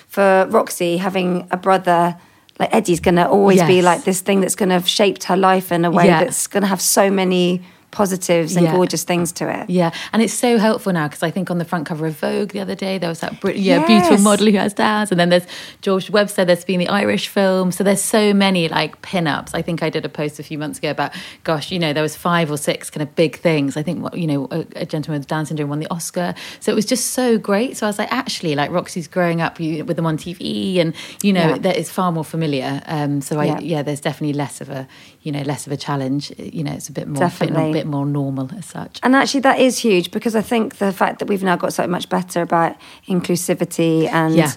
[0.08, 2.18] for Roxy having a brother.
[2.58, 5.36] Like Eddie's going to always be like this thing that's going to have shaped her
[5.36, 6.24] life in a way Yeah.
[6.24, 7.62] that's going to have so many
[7.96, 8.74] positives and Yeah.
[8.76, 9.70] gorgeous things to it.
[9.70, 12.50] Yeah, and it's so helpful now because I think on the front cover of Vogue
[12.52, 15.30] the other day there was that br- yeah beautiful model who has Downs, and then
[15.30, 15.48] there's
[15.82, 16.44] George Webster.
[16.46, 19.54] There's been the Irish film, so there's so many like pin-ups.
[19.54, 21.12] I think I did a post a few months ago about
[21.44, 23.78] gosh, you know, there was five or six kind of big things.
[23.78, 26.76] I think you know, a, a gentleman with Down syndrome won the Oscar, so it
[26.76, 27.78] was just so great.
[27.78, 30.94] So I was like, actually, like Roxy's growing up you- with them on TV, and
[31.24, 31.58] you know, Yeah.
[31.60, 32.82] that is far more familiar.
[32.86, 33.60] Um, so I Yeah.
[33.62, 33.82] yeah.
[33.84, 34.88] there's definitely less of a
[35.22, 36.32] you know less of a challenge.
[36.38, 37.72] You know, it's a bit more bit, Definitely.
[37.86, 39.00] Bit more normal as such.
[39.04, 41.88] And actually, that is huge because I think the fact that we've now got so
[41.88, 42.76] much better about
[43.08, 44.36] inclusivity and.
[44.36, 44.52] Yeah.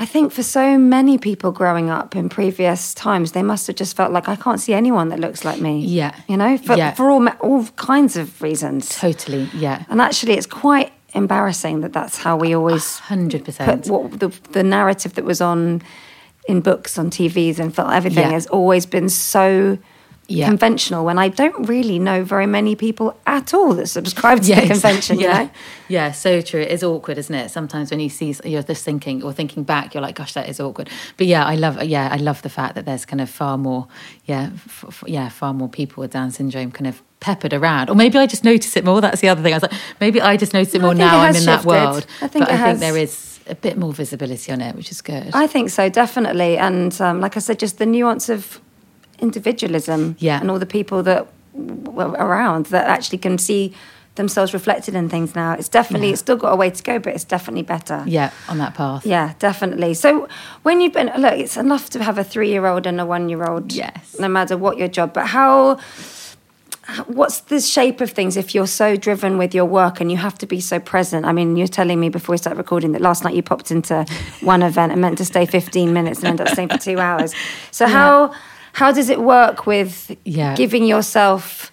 [0.00, 3.96] I think for so many people growing up in previous times, they must have just
[3.96, 5.80] felt like I can't see anyone that looks like me.
[5.80, 6.14] Yeah.
[6.28, 6.92] you know, for, Yeah.
[6.94, 8.88] for all all kinds of reasons.
[8.90, 9.84] Totally, yeah.
[9.90, 14.62] And actually, it's quite embarrassing that that's how we always hundred percent what the the
[14.62, 15.82] narrative that was on
[16.46, 18.34] in books, on TVs, and film, everything Yeah.
[18.38, 19.78] has always been so
[20.30, 20.46] Yeah.
[20.48, 21.06] conventional.
[21.06, 25.18] When I don't really know very many people at all that subscribe to the convention.
[25.18, 25.38] yeah.
[25.40, 25.50] You know,
[25.88, 26.60] Yeah, so true.
[26.60, 27.50] It is awkward, isn't it?
[27.50, 30.60] Sometimes when you see, you're just thinking or thinking back, you're like, "Gosh, that is
[30.60, 33.56] awkward." But yeah, I love, yeah, I love the fact that there's kind of far
[33.56, 33.88] more,
[34.26, 37.88] yeah, f- f- yeah, far more people with Down syndrome kind of peppered around.
[37.88, 39.00] Or maybe I just notice it more.
[39.00, 39.54] That's the other thing.
[39.54, 41.20] I was like, maybe I just notice it more think it now.
[41.20, 42.06] I'm in that world.
[42.20, 42.78] I think but I has.
[42.78, 45.30] think there is a bit more visibility on it, which is good.
[45.32, 46.58] I think so, definitely.
[46.58, 48.60] And um, like I said, just the nuance of
[49.18, 50.40] individualism Yeah.
[50.40, 53.74] and all the people that were around that actually can see
[54.14, 55.52] themselves reflected in things now.
[55.52, 58.02] It's definitely, it's still got a way to go, but it's definitely better.
[58.06, 59.06] yeah, on that path.
[59.06, 59.94] Yeah, definitely.
[59.94, 60.28] So
[60.64, 63.28] when you've been, look, it's enough to have a three year old and a one
[63.28, 63.72] year old.
[63.72, 64.16] Yes.
[64.18, 65.12] No matter what your job.
[65.12, 65.78] But how,
[67.06, 70.36] what's the shape of things if you're so driven with your work and you have
[70.38, 71.24] to be so present?
[71.24, 74.04] I mean, you're telling me before we start recording that last night you popped into
[74.40, 77.34] one event and meant to stay 15 minutes and ended up staying for two hours.
[77.70, 78.34] So how,
[78.78, 80.54] how does it work with Yeah.
[80.54, 81.72] giving yourself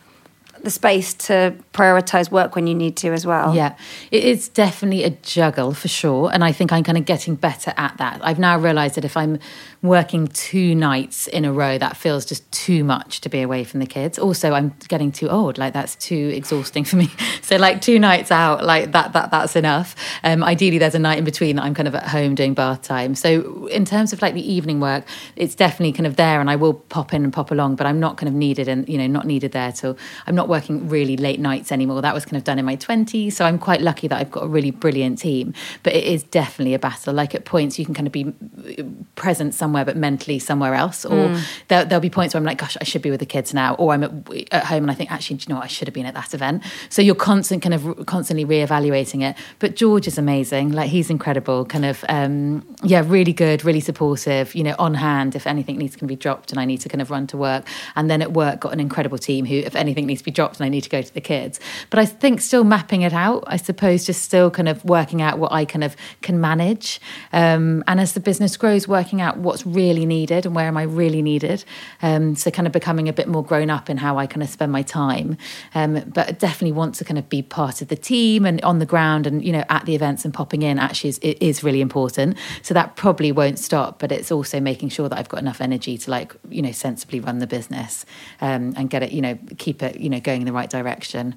[0.63, 3.53] the space to prioritize work when you need to as well?
[3.53, 3.73] Yeah,
[4.09, 6.31] it is definitely a juggle for sure.
[6.33, 8.19] And I think I'm kind of getting better at that.
[8.23, 9.37] I've now realized that if I'm
[9.81, 13.79] working two nights in a row, that feels just too much to be away from
[13.79, 14.17] the kids.
[14.17, 15.57] Also, I'm getting too old.
[15.57, 17.09] Like that's too exhausting for me.
[17.45, 19.95] So like two nights out, like that, that that's enough.
[20.23, 22.81] Um, ideally, there's a night in between that I'm kind of at home doing bath
[22.81, 23.13] time.
[23.13, 25.05] So in terms of like the evening work,
[25.35, 27.99] it's definitely kind of there, and I will pop in and pop along, but I'm
[27.99, 29.95] not kind of needed and you know not needed there till
[30.25, 32.01] I'm not working really late nights anymore.
[32.01, 34.43] That was kind of done in my 20s, so I'm quite lucky that I've got
[34.43, 35.53] a really brilliant team.
[35.83, 37.13] But it is definitely a battle.
[37.13, 38.33] Like at points, you can kind of be
[39.15, 41.35] present somewhere, but mentally somewhere else, or
[41.67, 43.73] there, there'll be points where I'm like, gosh, I should be with the kids now,
[43.75, 44.11] or I'm at,
[44.51, 46.13] at home and I think actually, do you know what, I should have been at
[46.13, 46.63] that event.
[46.89, 49.35] So you're constant kind of constantly reevaluating it.
[49.59, 50.71] But George is amazing.
[50.71, 51.65] Like he's incredible.
[51.65, 54.55] Kind of um, yeah, really good, really supportive.
[54.55, 57.01] You know, on hand if anything needs to be dropped and I need to kind
[57.01, 57.67] of run to work.
[57.95, 60.59] And then at work, got an incredible team who, if anything needs to be dropped
[60.59, 61.59] and I need to go to the kids.
[61.89, 63.43] But I think still mapping it out.
[63.47, 67.01] I suppose just still kind of working out what I kind of can manage.
[67.33, 70.83] Um, and as the business grows, working out what's really needed and where am I
[70.83, 71.63] really needed.
[72.01, 74.49] Um, so kind of becoming a bit more grown up in how I kind of
[74.49, 75.37] spend my time.
[75.73, 78.85] Um, but definitely want to kind of be part of the team and on the
[78.85, 81.79] ground and you know at the events and popping in actually is, it is really
[81.79, 82.35] important.
[82.63, 83.99] So that probably won't stop.
[83.99, 87.21] But it's also making sure that I've got enough energy to like you know sensibly
[87.21, 88.05] run the business
[88.41, 91.35] um, and get it you know keep it you know going in the right direction.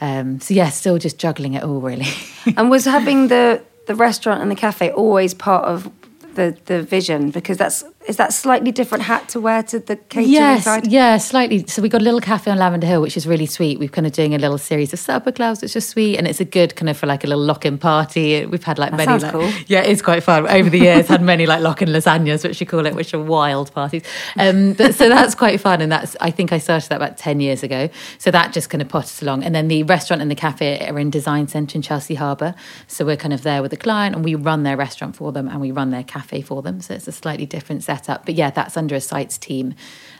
[0.00, 2.08] Um, so yeah, still just juggling it all really.
[2.56, 5.90] and was having the the restaurant and the cafe always part of
[6.34, 10.30] the the vision because that's is that slightly different hat to wear to the catering
[10.30, 10.90] yes, side?
[10.90, 11.66] yeah, slightly.
[11.66, 13.78] So we got a little cafe on Lavender Hill, which is really sweet.
[13.78, 16.40] We've kind of doing a little series of supper clubs, which is sweet, and it's
[16.40, 18.46] a good kind of for like a little lock-in party.
[18.46, 19.50] We've had like That many, like, cool.
[19.66, 20.48] yeah, it's quite fun.
[20.48, 23.70] Over the years, had many like lock-in lasagnas, which you call it, which are wild
[23.72, 24.02] parties.
[24.38, 27.38] Um, but so that's quite fun, and that's I think I started that about ten
[27.38, 27.90] years ago.
[28.16, 30.98] So that just kind of potted along, and then the restaurant and the cafe are
[30.98, 32.54] in Design Centre in Chelsea Harbour.
[32.86, 35.48] So we're kind of there with the client, and we run their restaurant for them,
[35.48, 36.80] and we run their cafe for them.
[36.80, 37.84] So it's a slightly different
[38.24, 39.74] But yeah, that's under a sites team.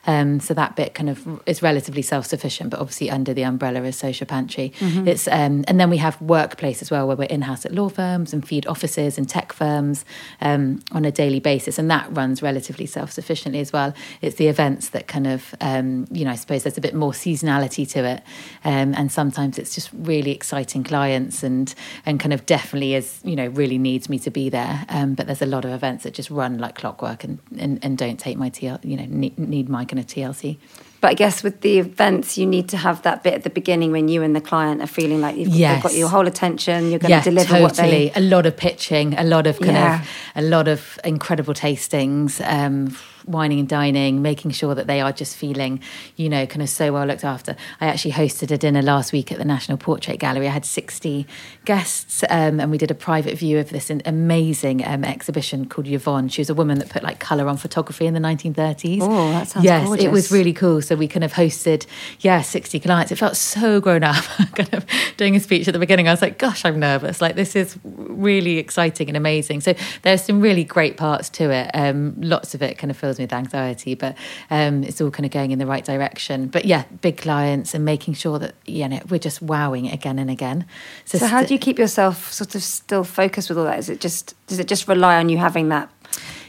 [0.06, 3.96] Um, so that bit kind of is relatively self-sufficient, but obviously under the umbrella is
[3.96, 4.72] Social Pantry.
[5.06, 8.32] It's um, and then we have workplace as well, where we're in-house at law firms
[8.32, 10.04] and feed offices and tech firms
[10.40, 13.94] um, on a daily basis, and that runs relatively self-sufficiently as well.
[14.20, 17.12] It's the events that kind of um, you know I suppose there's a bit more
[17.12, 18.22] seasonality to it,
[18.64, 21.74] um, and sometimes it's just really exciting clients and
[22.06, 24.84] and kind of definitely is you know really needs me to be there.
[24.88, 27.98] Um, but there's a lot of events that just run like clockwork and and, and
[27.98, 30.58] don't take my TL you know need, need my of TLC.
[31.00, 33.90] But I guess with the events, you need to have that bit at the beginning
[33.90, 35.82] when you and the client are feeling like you've Yes.
[35.82, 36.90] got your whole attention.
[36.90, 37.62] You're going yeah, to deliver totally.
[37.62, 38.12] what they.
[38.14, 40.02] A lot of pitching, a lot of kind Yeah.
[40.02, 42.94] of a lot of incredible tastings, um,
[43.30, 45.80] wining and dining, making sure that they are just feeling,
[46.16, 47.56] you know, kind of so well looked after.
[47.80, 50.48] I actually hosted a dinner last week at the National Portrait Gallery.
[50.48, 51.26] I had 60
[51.64, 56.32] guests, um, and we did a private view of this amazing um, exhibition called Yevonde.
[56.32, 58.98] She was a woman that put like colour on photography in the 1930s.
[59.02, 60.82] Oh, that sounds yes, it was really cool.
[60.82, 61.86] So we kind of hosted,
[62.20, 63.12] yeah, 60 clients.
[63.12, 64.24] It felt so grown up.
[64.54, 67.20] kind of doing a speech at the beginning, I was like, gosh, I'm nervous.
[67.20, 69.60] Like, this is really exciting and amazing.
[69.60, 71.70] So there's some really great parts to it.
[71.74, 74.16] Um, lots of it kind of fills me with anxiety, but
[74.50, 76.48] um, it's all kind of going in the right direction.
[76.48, 80.30] But yeah, big clients and making sure that, you know, we're just wowing again and
[80.30, 80.66] again.
[81.04, 83.78] So how do you keep yourself sort of still focused with all that?
[83.78, 85.88] Is it just does it just rely on you having that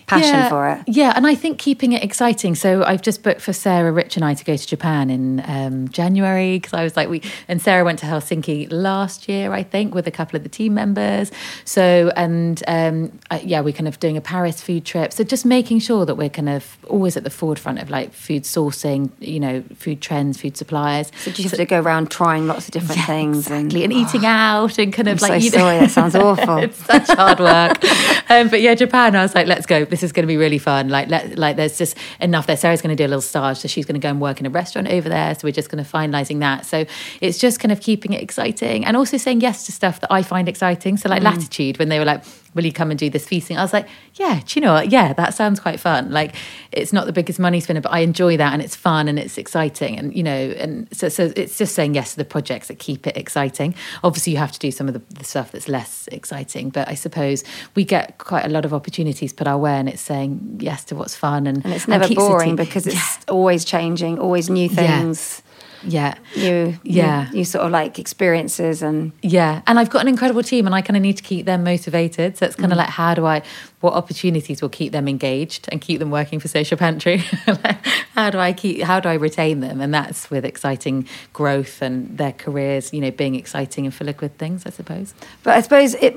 [0.08, 0.84] passion yeah, for it.
[0.88, 2.56] Yeah, and I think keeping it exciting.
[2.56, 5.88] So I've just booked for Sarah, Rich, and I to go to Japan in um,
[5.90, 9.94] January because I was like, we and Sarah went to Helsinki last year, I think,
[9.96, 11.32] with a couple of the team members.
[11.66, 15.14] So and um, I, yeah, we're kind of doing a Paris food trip.
[15.14, 18.44] So just making sure that we're kind of always at the forefront of like food
[18.44, 21.12] sourcing, you know, food trends, food suppliers.
[21.18, 23.94] So do you have to go around trying lots of different Yeah, things exactly, and,
[23.94, 26.58] eating out and kind of I'm like so you know- sorry, that sounds awful.
[26.58, 27.78] it's such hard work.
[28.30, 29.16] um, but yeah, Japan.
[29.16, 29.86] I was like, let's go.
[29.86, 30.90] This is going to be really fun.
[30.90, 32.58] Like, let, like there's just enough there.
[32.58, 34.46] Sarah's going to do a little stage, so she's going to go and work in
[34.46, 35.34] a restaurant over there.
[35.36, 36.66] So we're just going to finalising that.
[36.66, 36.86] So
[37.20, 40.24] it's just kind of keeping it exciting and also saying yes to stuff that I
[40.24, 40.98] find exciting.
[40.98, 41.26] So like mm.
[41.26, 42.24] Latitude, when they were like,
[42.54, 44.92] "Will you come and do this feasting?" I was like, "Yeah, do you know what?
[44.92, 46.12] Yeah, that sounds quite fun.
[46.12, 46.36] Like,
[46.72, 49.38] it's not the biggest money spinner, but I enjoy that and it's fun and it's
[49.38, 49.98] exciting.
[49.98, 53.08] And you know, and so so it's just saying yes to the projects that keep
[53.08, 53.76] it exciting.
[54.04, 56.96] Obviously, you have to do some of the, the stuff that's less exciting, but I
[56.96, 57.44] suppose
[57.76, 60.96] we get quite a lot of opportunities put our way, and it's saying yes to
[60.96, 65.42] what's fun and And it's never the boring because it's always changing, always new things,
[65.44, 65.51] yeah.
[66.36, 67.28] New, Yeah.
[67.30, 70.76] you, new sort of like experiences and Yeah, and I've got an incredible team, and
[70.76, 72.38] I kind of need to keep them motivated.
[72.38, 72.82] So it's kind of mm.
[72.82, 73.42] like, how do I,
[73.80, 77.24] what opportunities will keep them engaged and keep them working for Social Pantry?
[77.48, 79.82] Like, how do I keep, how do I retain them?
[79.82, 84.18] And that's with exciting growth and their careers, you know, being exciting and full of
[84.18, 85.14] good things, I suppose.
[85.44, 86.16] But I suppose it.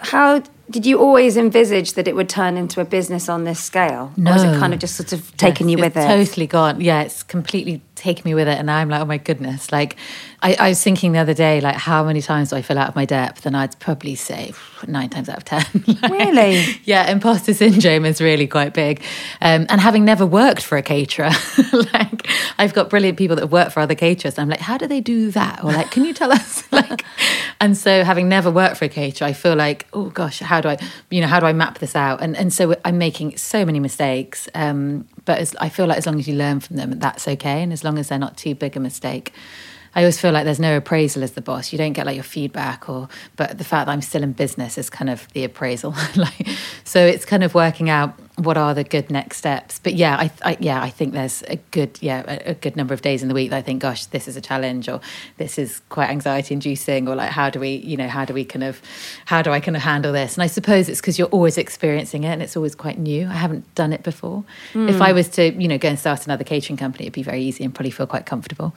[0.00, 4.12] How did you always envisage that it would turn into a business on this scale?
[4.18, 4.58] Or was it No.
[4.58, 6.08] kind of just sort of taken Yes, you with it's it?
[6.08, 6.80] Totally gone.
[6.80, 8.58] Yeah, it's completely taken me with it.
[8.58, 9.70] And I'm like, oh my goodness.
[9.72, 9.96] Like,
[10.44, 12.90] I, I was thinking the other day, like, how many times do I fill out
[12.90, 13.46] of my depth?
[13.46, 14.52] And I'd probably say
[14.86, 15.84] nine times out of 10.
[16.02, 16.62] Like, Really?
[16.84, 19.02] Yeah, imposter syndrome is really quite big.
[19.40, 21.30] Um, and having never worked for a caterer,
[21.94, 22.28] like,
[22.58, 24.36] I've got brilliant people that work for other caterers.
[24.36, 25.64] And I'm like, how do they do that?
[25.64, 26.62] Or like, can you tell us?
[26.72, 27.06] like,
[27.58, 30.68] and so having never worked for a caterer, I feel like, oh gosh, how do
[30.68, 30.76] I,
[31.10, 32.22] you know, how do I map this out?
[32.22, 34.46] And and so I'm making so many mistakes.
[34.54, 37.62] Um, but as, I feel like as long as you learn from them, that's okay.
[37.62, 39.32] And as long as they're not too big a mistake.
[39.94, 41.72] I always feel like there's no appraisal as the boss.
[41.72, 44.76] You don't get like your feedback or but the fact that I'm still in business
[44.76, 45.94] is kind of the appraisal.
[46.16, 46.48] like
[46.84, 49.78] so it's kind of working out what are the good next steps.
[49.78, 52.92] But yeah, I, I yeah, I think there's a good yeah, a, a good number
[52.92, 55.00] of days in the week that I think gosh, this is a challenge or
[55.36, 58.44] this is quite anxiety inducing or like how do we, you know, how do we
[58.44, 58.82] kind of
[59.26, 60.34] how do I kind of handle this?
[60.34, 63.26] And I suppose it's because you're always experiencing it and it's always quite new.
[63.26, 64.44] I haven't done it before.
[64.74, 65.02] If hmm.
[65.02, 67.64] I was to, you know, go and start another catering company, it'd be very easy
[67.64, 68.74] and probably feel quite comfortable.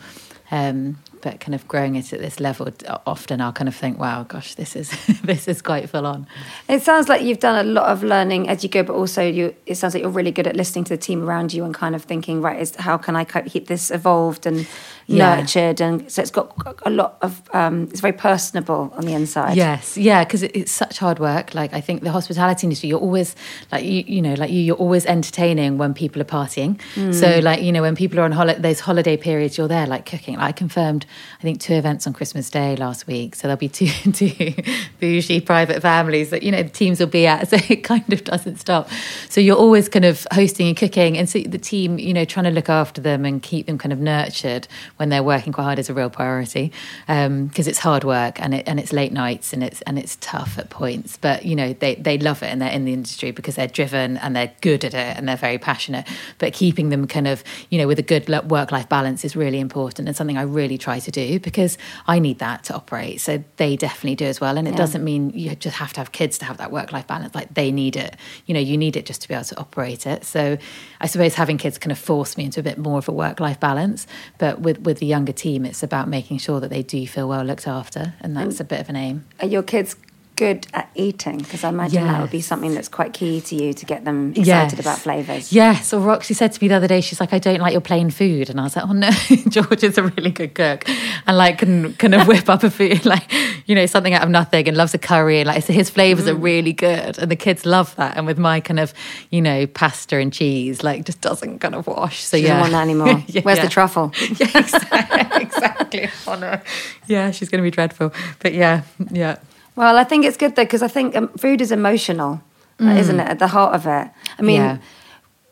[0.52, 2.68] Um, but kind of growing it at this level,
[3.06, 4.90] often I'll kind of think, wow, gosh, this is
[5.24, 6.28] this is quite full on.
[6.68, 9.56] It sounds like you've done a lot of learning as you go, but also you.
[9.66, 11.96] It sounds like you're really good at listening to the team around you and kind
[11.96, 14.66] of thinking, right, is how can I keep this evolved and
[15.08, 15.36] Yeah.
[15.36, 15.82] nurtured?
[15.82, 16.54] And so it's got
[16.86, 17.42] a lot of.
[17.54, 19.56] Um, it's very personable on the inside.
[19.58, 21.56] Yes, yeah, because it, it's such hard work.
[21.56, 23.36] Like I think the hospitality industry, you're always
[23.72, 26.80] like you, you know, like you, you're always entertaining when people are partying.
[27.14, 30.06] So like you know, when people are on holiday, those holiday periods, you're there like
[30.06, 30.36] cooking.
[30.36, 31.06] Like, I confirmed,
[31.40, 33.36] I think two events on Christmas Day last week.
[33.36, 34.54] So there'll be two two
[35.00, 37.48] bougie private families that you know the teams will be at.
[37.58, 38.90] So it kind of doesn't stop.
[39.30, 42.44] So you're always kind of hosting and cooking, and so the team, you know, trying
[42.44, 45.80] to look after them and keep them kind of nurtured when they're working quite hard
[45.80, 46.72] is a real priority
[47.08, 50.18] um, because it's hard work and it and it's late nights and it's and it's
[50.20, 51.18] tough at points.
[51.18, 54.18] But you know they they love it and they're in the industry because they're driven
[54.18, 56.06] and they're good at it and they're very passionate.
[56.38, 59.60] But keeping them kind of you know with a good work life balance is really
[59.60, 61.78] important and something I really try to do because
[62.08, 63.22] I need that to operate.
[63.22, 64.58] So they definitely do as well.
[64.58, 67.08] And it doesn't mean you just have to have kids to have that work life
[67.08, 67.36] balance.
[67.36, 68.16] Like they need it.
[68.46, 70.26] You know you need it just to be able to operate it.
[70.26, 70.58] So
[71.00, 73.40] I suppose having kids kind of forced me into a bit more of a work
[73.40, 74.08] life balance.
[74.38, 77.44] But with with the younger team, it's about making sure that they do feel well
[77.44, 78.62] looked after, and that's mm.
[78.62, 79.26] a bit of an aim.
[79.42, 79.96] Are your kids
[80.38, 81.40] good at eating?
[81.40, 84.32] Because I imagine that would be something that's quite key to you to get them
[84.36, 85.52] excited about flavours.
[85.52, 85.92] Yes.
[85.94, 88.10] Or Roxy said to me the other day, she's like, I don't like your plain
[88.12, 88.50] food.
[88.50, 89.10] And I was like, oh no,
[89.50, 90.88] George is a really good cook
[91.26, 93.30] and like can kind of whip up a food, like,
[93.66, 95.40] you know, something out of nothing and loves a curry.
[95.40, 96.30] And like, so his flavors Mm.
[96.30, 97.18] are really good.
[97.20, 98.16] And the kids love that.
[98.16, 98.94] And with my kind of,
[99.32, 102.20] you know, pasta and cheese, like just doesn't kind of wash.
[102.24, 102.60] So She yeah.
[102.60, 103.24] doesn't want that anymore.
[103.28, 103.64] Yeah, Where's yeah.
[103.66, 104.12] the truffle?
[104.40, 105.42] yeah, exactly.
[105.42, 106.10] exactly.
[106.28, 106.62] Oh no.
[107.08, 108.14] Yeah, she's going to be dreadful.
[108.40, 109.38] But yeah, yeah.
[109.78, 112.42] Well, I think it's good though because I think um, food is emotional,
[112.82, 113.28] uh, isn't it?
[113.30, 114.10] At the heart of it.
[114.40, 114.80] I mean, Mm.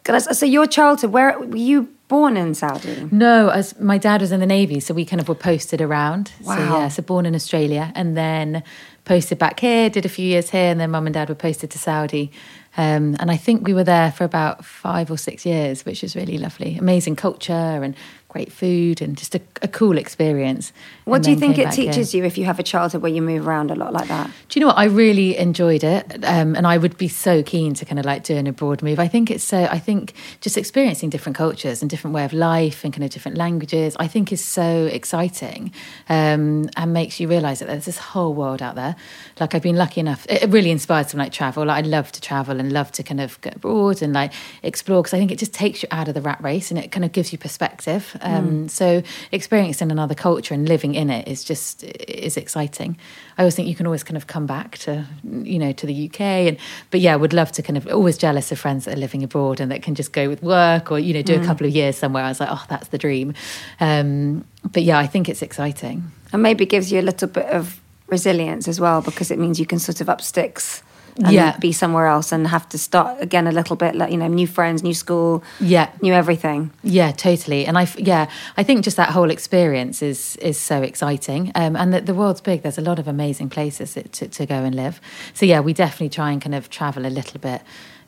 [0.08, 0.18] Yeah.
[0.20, 3.08] so your childhood, where were you born in Saudi?
[3.12, 6.32] No, as my dad was in the navy, so we kind of were posted around.
[6.44, 6.80] So Wow.
[6.80, 8.62] yeah, so born in Australia and then
[9.06, 11.70] posted back here, did a few years here, and then mum and dad were posted
[11.72, 12.32] to Saudi.
[12.78, 16.16] Um, and I think we were there for about five or six years, which was
[16.16, 16.78] really lovely.
[16.78, 17.54] Amazing culture
[17.86, 17.96] and
[18.36, 20.74] great food and just a, a cool experience.
[21.06, 21.86] What do you think it back here.
[21.86, 24.30] teaches you if you have a childhood where you move around a lot like that?
[24.50, 24.78] Do you know what?
[24.78, 28.26] I really enjoyed it, um, and I would be so keen to kind of like
[28.26, 29.00] do an abroad move.
[29.00, 29.60] I think it's so.
[29.78, 33.38] I think just experiencing different cultures and different way of life and kind of different
[33.38, 33.96] languages.
[34.00, 35.72] I think is so exciting,
[36.10, 38.98] um, and makes you realise that there's this whole world out there.
[39.40, 40.26] Like I've been lucky enough.
[40.28, 41.66] It it really inspired some like travel.
[41.66, 45.02] Like I love to travel and love to kind of go abroad and like explore
[45.02, 47.06] because I think it just takes you out of the rat race and it kind
[47.06, 48.18] of gives you perspective.
[48.26, 52.98] Um, So experiencing another culture and living in it is just is exciting.
[53.38, 56.10] I always think you can always kind of come back to you know to the
[56.10, 56.58] UK and
[56.92, 59.60] but yeah, would love to kind of always jealous of friends that are living abroad
[59.60, 61.98] and that can just go with work or you know do a couple of years
[61.98, 62.24] somewhere.
[62.24, 63.34] I was like, oh, that's the dream.
[63.80, 66.12] Um, but yeah, I think it's exciting.
[66.34, 69.66] And maybe gives you a little bit of resilience as well because it means you
[69.66, 70.84] can sort of up sticks
[71.24, 71.58] and Yeah.
[71.60, 74.48] be somewhere else and have to start again a little bit like you know new
[74.48, 75.88] friends new school Yeah.
[76.02, 77.66] new everything Yeah, totally.
[77.66, 81.52] And I, yeah, I think just that whole experience is is so exciting.
[81.56, 82.62] Um, and the, the world's big.
[82.62, 85.00] There's a lot of amazing places to, to go and live.
[85.34, 87.62] So yeah, we definitely try and kind of travel a little bit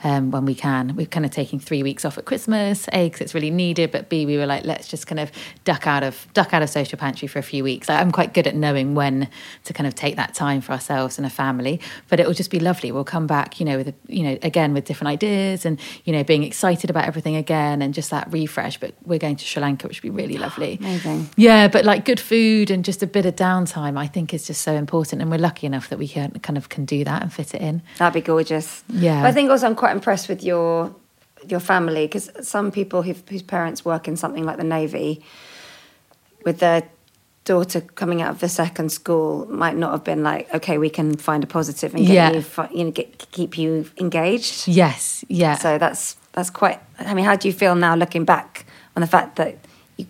[0.03, 0.95] um, when we can.
[0.95, 4.09] We're kind of taking three weeks off at Christmas, A, because it's really needed, but
[4.09, 5.31] B, we were like, let's just kind of
[5.63, 7.89] duck out of duck out of Social Pantry for a few weeks.
[7.89, 9.29] Like, I'm quite good at knowing when
[9.65, 11.79] to kind of take that time for ourselves and a family.
[12.09, 12.91] But it will just be lovely.
[12.91, 16.13] We'll come back, you know, with a, you know again with different ideas and you
[16.13, 18.79] know being excited about everything again and just that refresh.
[18.79, 20.77] But we're going to Sri Lanka, which would be really lovely.
[20.79, 21.29] Amazing.
[21.35, 24.61] Yeah, but like good food and just a bit of downtime, I think is just
[24.61, 25.21] so important.
[25.21, 27.61] And we're lucky enough that we can kind of can do that and fit it
[27.61, 27.81] in.
[27.97, 29.21] that'd be gorgeous Yeah.
[29.21, 30.93] But i think also i'm quite impressed with your
[31.47, 35.23] your family because some people who've, whose parents work in something like the navy
[36.43, 36.83] with their
[37.45, 41.15] daughter coming out of the second school might not have been like okay we can
[41.15, 42.31] find a positive and get Yeah.
[42.31, 42.43] you
[42.77, 45.55] you know get, keep you engaged Yes, yeah.
[45.55, 46.79] So that's that's quite.
[46.99, 48.65] I mean, how do you feel now looking back
[48.95, 49.57] on the fact that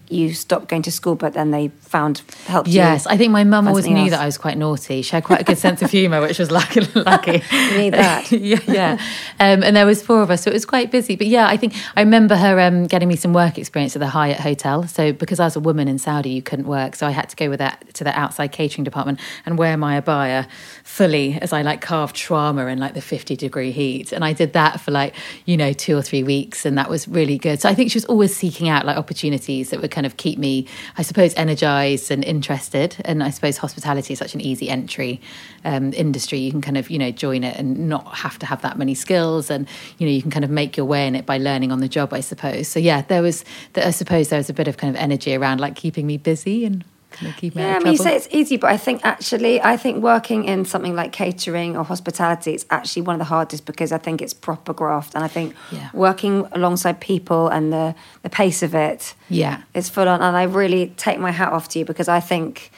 [0.09, 2.61] you, stopped going to school, but then they found you?
[2.65, 4.09] Yes, I think my mum always knew else?
[4.11, 5.01] that I was quite naughty.
[5.01, 6.81] She had quite a good sense of humour, which was lucky.
[6.95, 7.43] lucky.
[7.51, 8.31] Need that.
[8.31, 8.93] yeah, yeah.
[9.39, 11.15] Um, and there was four of us, so it was quite busy.
[11.15, 14.07] But yeah, I think I remember her um, getting me some work experience at the
[14.07, 14.87] Hyatt Hotel.
[14.87, 17.35] So because I was a woman in Saudi, you couldn't work, so I had to
[17.35, 20.47] go with that to the outside catering department and wear my abaya
[20.83, 24.11] fully as I like carved shawarma in like the fifty degree heat.
[24.11, 25.15] And I did that for like
[25.45, 27.61] you know two or three weeks, and that was really good.
[27.61, 30.39] So I think she was always seeking out like opportunities that would kind of keep
[30.39, 30.67] me,
[30.97, 32.95] I suppose, energized and interested.
[33.05, 35.21] And I suppose hospitality is such an easy entry
[35.63, 36.39] um, industry.
[36.39, 38.95] You can kind of you know join it and not have to have that many
[38.95, 39.67] skills, and
[39.97, 41.87] you know you can kind of make your way in it by learning on the
[41.87, 42.67] job, I suppose.
[42.67, 45.59] So yeah, there was, I suppose, there was a bit of kind of energy around
[45.59, 48.27] like keeping me busy and kind of me Yeah, out I mean, you say it's
[48.31, 52.65] easy, but I think actually, I think working in something like catering or hospitality is
[52.69, 55.89] actually one of the hardest because I think it's proper graft, and I think Yeah.
[55.93, 59.57] working alongside people and the the pace of it, Yeah.
[59.73, 60.21] it's full on.
[60.21, 62.71] And I really take my hat off to you because I think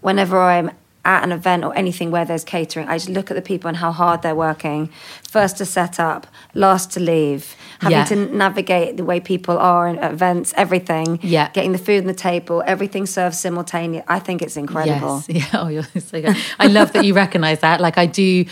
[0.00, 0.70] whenever I'm
[1.04, 3.76] at an event or anything where there's catering, I just look at the people and
[3.78, 4.90] how hard they're working.
[5.28, 8.04] First to set up, last to leave, having Yeah.
[8.06, 11.18] to navigate the way people are in events, everything.
[11.22, 11.50] Yeah.
[11.52, 14.06] Getting the food on the table, everything served simultaneously.
[14.08, 15.22] I think it's incredible.
[15.28, 15.28] Yes.
[15.52, 15.60] Yeah.
[15.60, 16.34] Oh, you're so good.
[16.58, 17.80] I love that you recognise that.
[17.80, 18.46] Like I do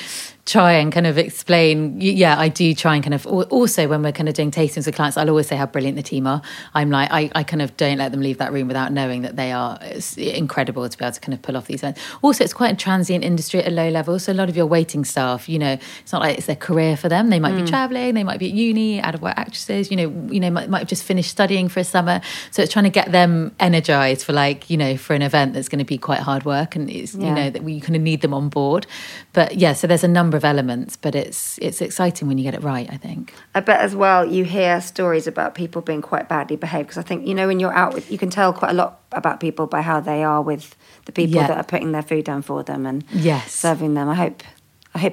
[0.44, 2.00] try and kind of explain.
[2.00, 3.26] Yeah, I do try and kind of.
[3.26, 6.04] Also, when we're kind of doing tastings with clients, I'll always say how brilliant the
[6.04, 6.40] team are.
[6.72, 9.34] I'm like, I, I kind of don't let them leave that room without knowing that
[9.34, 12.00] they are it's incredible to be able to kind of pull off these events.
[12.22, 14.18] Also, it's quite a transient industry at a low level.
[14.20, 16.96] So a lot of your waiting staff, you know, it's not like it's their career
[16.96, 17.30] for them.
[17.30, 17.64] They might Mm.
[17.64, 19.90] be traveling, they might be at uni, out of work actresses.
[19.90, 22.20] You know, you know, might, might have just finished studying for a summer.
[22.50, 25.68] So it's trying to get them energized for like you know for an event that's
[25.68, 27.26] going to be quite hard work and it's Yeah.
[27.28, 28.86] you know that we kind of need them on board.
[29.32, 32.54] But yeah, so there's a number of elements, but it's it's exciting when you get
[32.54, 32.88] it right.
[32.92, 33.32] I think.
[33.54, 37.06] I bet as well you hear stories about people being quite badly behaved because I
[37.06, 39.66] think you know when you're out with you can tell quite a lot about people
[39.66, 40.74] by how they are with
[41.06, 41.46] the people Yeah.
[41.46, 43.52] that are putting their food down for them and Yes.
[43.52, 44.08] serving them.
[44.08, 44.42] I hope I hope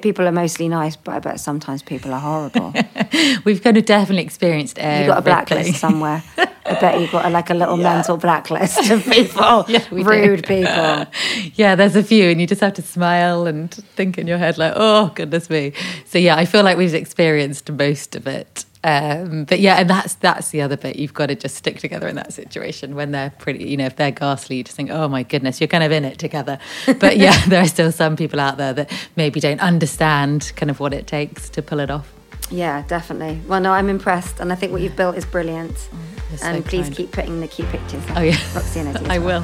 [0.00, 2.72] people are mostly nice, but I bet sometimes people are horrible.
[3.44, 4.78] We've kind of definitely experienced.
[4.78, 6.22] You've got a blacklist somewhere.
[6.36, 10.08] I bet you've got a, like a little mental blacklist of people, Yeah, we do.
[10.08, 11.06] rude people.
[11.54, 14.56] yeah, there's a few, and you just have to smile and think in your head
[14.56, 15.72] like, "Oh goodness me."
[16.06, 18.64] So yeah, I feel like we've experienced most of it.
[18.84, 20.96] Um, but yeah, and that's that's the other bit.
[20.96, 23.64] You've got to just stick together in that situation when they're pretty.
[23.64, 26.04] You know, if they're ghastly, you just think, "Oh my goodness, you're kind of in
[26.04, 26.58] it together."
[27.00, 30.80] But yeah, there are still some people out there that maybe don't understand kind of
[30.80, 32.12] what it takes to pull it off.
[32.50, 33.40] Yeah, definitely.
[33.48, 35.88] Well, no, I'm impressed, and I think what you've built is brilliant.
[36.28, 36.96] You're so and please kind.
[36.96, 38.04] keep putting the cute pictures.
[38.10, 38.18] up.
[38.18, 39.42] Oh yeah, Roxy and I will.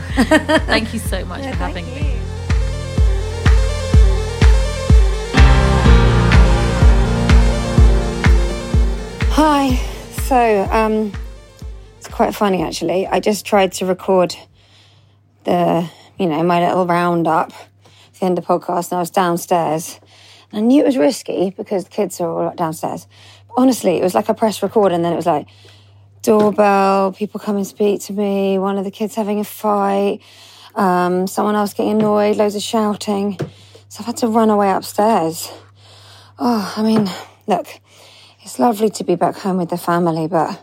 [0.68, 2.29] Thank you so much for having me.
[9.42, 9.74] Hi.
[10.28, 11.12] So, um,
[11.96, 13.06] it's quite funny actually.
[13.06, 14.36] I just tried to record
[15.44, 15.88] the,
[16.18, 19.98] you know, my little roundup at the end of the podcast, and I was downstairs.
[20.52, 23.06] And I knew it was risky because the kids are all downstairs.
[23.48, 25.48] But honestly, it was like I pressed record, and then it was like
[26.20, 30.20] doorbell, people come and speak to me, one of the kids having a fight,
[30.74, 33.38] um, someone else getting annoyed, loads of shouting.
[33.88, 35.50] So I've had to run away upstairs.
[36.38, 37.08] Oh, I mean,
[37.46, 37.80] look,
[38.50, 40.60] it's lovely to be back home with the family, but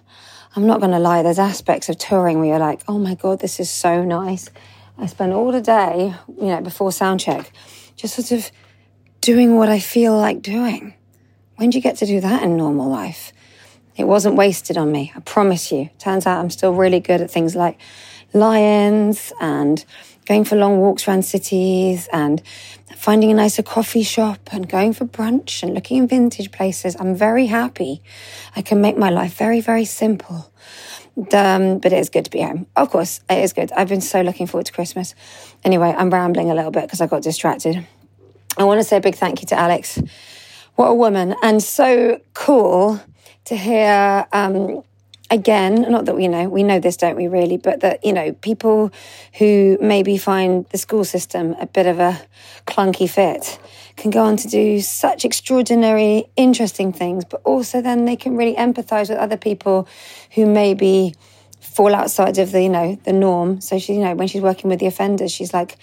[0.57, 3.39] I'm not going to lie, there's aspects of touring where you're like, oh my God,
[3.39, 4.49] this is so nice.
[4.97, 7.49] I spend all the day, you know, before sound check,
[7.95, 8.51] just sort of
[9.21, 10.95] doing what I feel like doing.
[11.55, 13.31] When do you get to do that in normal life?
[13.95, 15.89] It wasn't wasted on me, I promise you.
[15.97, 17.79] Turns out I'm still really good at things like
[18.33, 19.85] lions and
[20.27, 22.41] going for long walks around cities and
[22.95, 26.95] finding a nicer coffee shop and going for brunch and looking in vintage places.
[26.99, 28.01] I'm very happy.
[28.55, 30.51] I can make my life very, very simple.
[31.33, 32.67] Um, but it is good to be home.
[32.75, 33.71] Of course, it is good.
[33.71, 35.15] I've been so looking forward to Christmas.
[35.63, 37.87] Anyway, I'm rambling a little bit because I got distracted.
[38.57, 39.99] I want to say a big thank you to Alex.
[40.75, 41.35] What a woman.
[41.41, 43.01] And so cool
[43.45, 44.83] to hear um,
[45.29, 48.31] again, not that we know, we know this, don't we, really, but that, you know,
[48.33, 48.91] people
[49.37, 52.21] who maybe find the school system a bit of a
[52.65, 53.59] clunky fit
[53.97, 58.55] can go on to do such extraordinary, interesting things, but also then they can really
[58.55, 59.87] empathize with other people
[60.35, 61.15] who maybe
[61.59, 63.59] fall outside of the, you know, the norm.
[63.59, 65.77] So she, you know, when she's working with the offenders, she's like,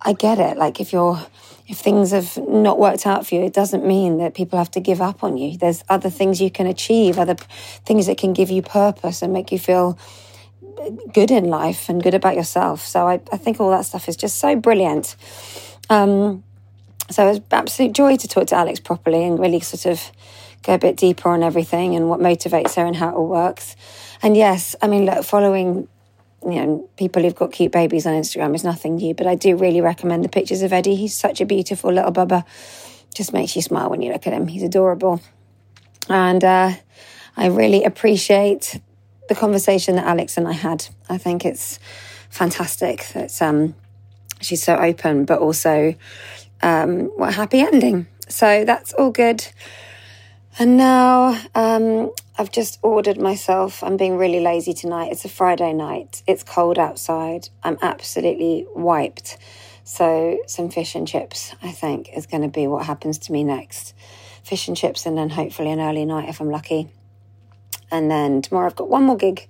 [0.00, 0.56] I get it.
[0.56, 1.20] Like if you're,
[1.66, 4.80] if things have not worked out for you, it doesn't mean that people have to
[4.80, 5.56] give up on you.
[5.56, 7.34] There's other things you can achieve, other
[7.84, 9.98] things that can give you purpose and make you feel
[11.12, 12.82] good in life and good about yourself.
[12.82, 15.16] So I, I think all that stuff is just so brilliant.
[15.90, 16.44] Um,
[17.10, 20.10] so it was absolute joy to talk to Alex properly and really sort of
[20.62, 23.76] go a bit deeper on everything and what motivates her and how it all works.
[24.22, 25.88] And yes, I mean, look, following
[26.46, 29.56] you know, people who've got cute babies on Instagram is nothing new, but I do
[29.56, 30.94] really recommend the pictures of Eddie.
[30.94, 32.44] He's such a beautiful little bubba.
[33.14, 34.46] Just makes you smile when you look at him.
[34.46, 35.20] He's adorable.
[36.08, 36.72] And uh,
[37.36, 38.80] I really appreciate
[39.28, 40.86] the conversation that Alex and I had.
[41.08, 41.78] I think it's
[42.30, 43.74] fantastic that um,
[44.40, 45.94] she's so open, but also
[46.62, 48.06] um, what a happy ending.
[48.28, 49.46] So that's all good.
[50.58, 53.82] And now um, I've just ordered myself.
[53.82, 55.10] I'm being really lazy tonight.
[55.10, 56.22] It's a Friday night.
[56.26, 57.48] It's cold outside.
[57.62, 59.38] I'm absolutely wiped.
[59.84, 63.42] So, some fish and chips, I think, is going to be what happens to me
[63.42, 63.94] next.
[64.44, 66.90] Fish and chips, and then hopefully an early night if I'm lucky.
[67.90, 69.48] And then tomorrow I've got one more gig,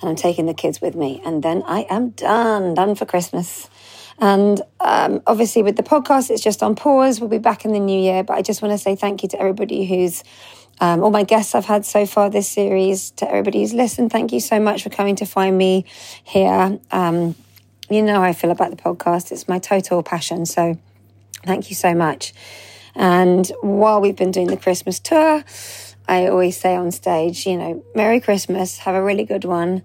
[0.00, 1.20] and I'm taking the kids with me.
[1.26, 3.68] And then I am done, done for Christmas.
[4.18, 7.20] And um, obviously, with the podcast, it's just on pause.
[7.20, 8.22] We'll be back in the new year.
[8.22, 10.22] But I just want to say thank you to everybody who's
[10.80, 14.32] um, all my guests I've had so far this series, to everybody who's listened, thank
[14.32, 15.84] you so much for coming to find me
[16.24, 16.78] here.
[16.90, 17.34] Um,
[17.90, 20.46] you know how I feel about the podcast, it's my total passion.
[20.46, 20.78] So
[21.44, 22.32] thank you so much.
[22.94, 25.44] And while we've been doing the Christmas tour,
[26.06, 29.82] I always say on stage, you know, Merry Christmas, have a really good one.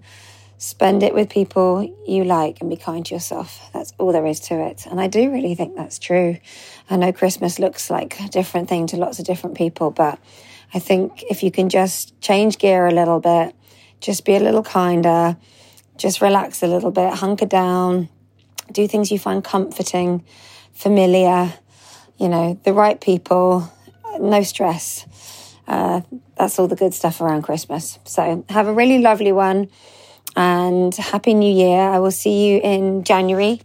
[0.58, 3.70] Spend it with people you like and be kind to yourself.
[3.72, 4.86] That's all there is to it.
[4.86, 6.38] And I do really think that's true.
[6.90, 10.18] I know Christmas looks like a different thing to lots of different people, but
[10.72, 13.54] I think if you can just change gear a little bit,
[14.00, 15.36] just be a little kinder,
[15.96, 18.08] just relax a little bit, hunker down,
[18.72, 20.24] do things you find comforting,
[20.72, 21.52] familiar,
[22.18, 23.70] you know, the right people,
[24.20, 25.06] no stress.
[25.66, 26.00] Uh,
[26.36, 27.98] that's all the good stuff around Christmas.
[28.04, 29.68] So have a really lovely one
[30.36, 31.80] and happy new year.
[31.80, 33.60] I will see you in January.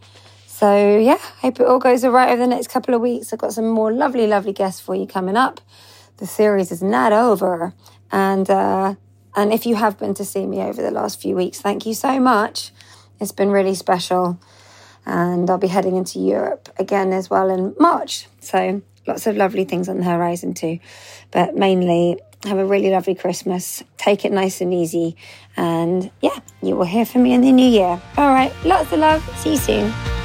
[0.48, 3.32] So yeah, hope it all goes all right over the next couple of weeks.
[3.32, 5.62] I've got some more lovely, lovely guests for you coming up
[6.18, 7.74] the series is not over.
[8.12, 8.96] And uh,
[9.36, 11.94] and if you have been to see me over the last few weeks, thank you
[11.94, 12.72] so much.
[13.20, 14.40] It's been really special.
[15.06, 18.28] And I'll be heading into Europe again as well in March.
[18.40, 20.80] So lots of lovely things on the horizon too.
[21.32, 23.84] But mainly have a really lovely Christmas.
[23.98, 25.16] Take it nice and easy.
[25.58, 28.02] And yeah, you will hear from me in the new year.
[28.18, 28.54] All right.
[28.64, 29.24] Lots of love.
[29.40, 30.25] See you soon.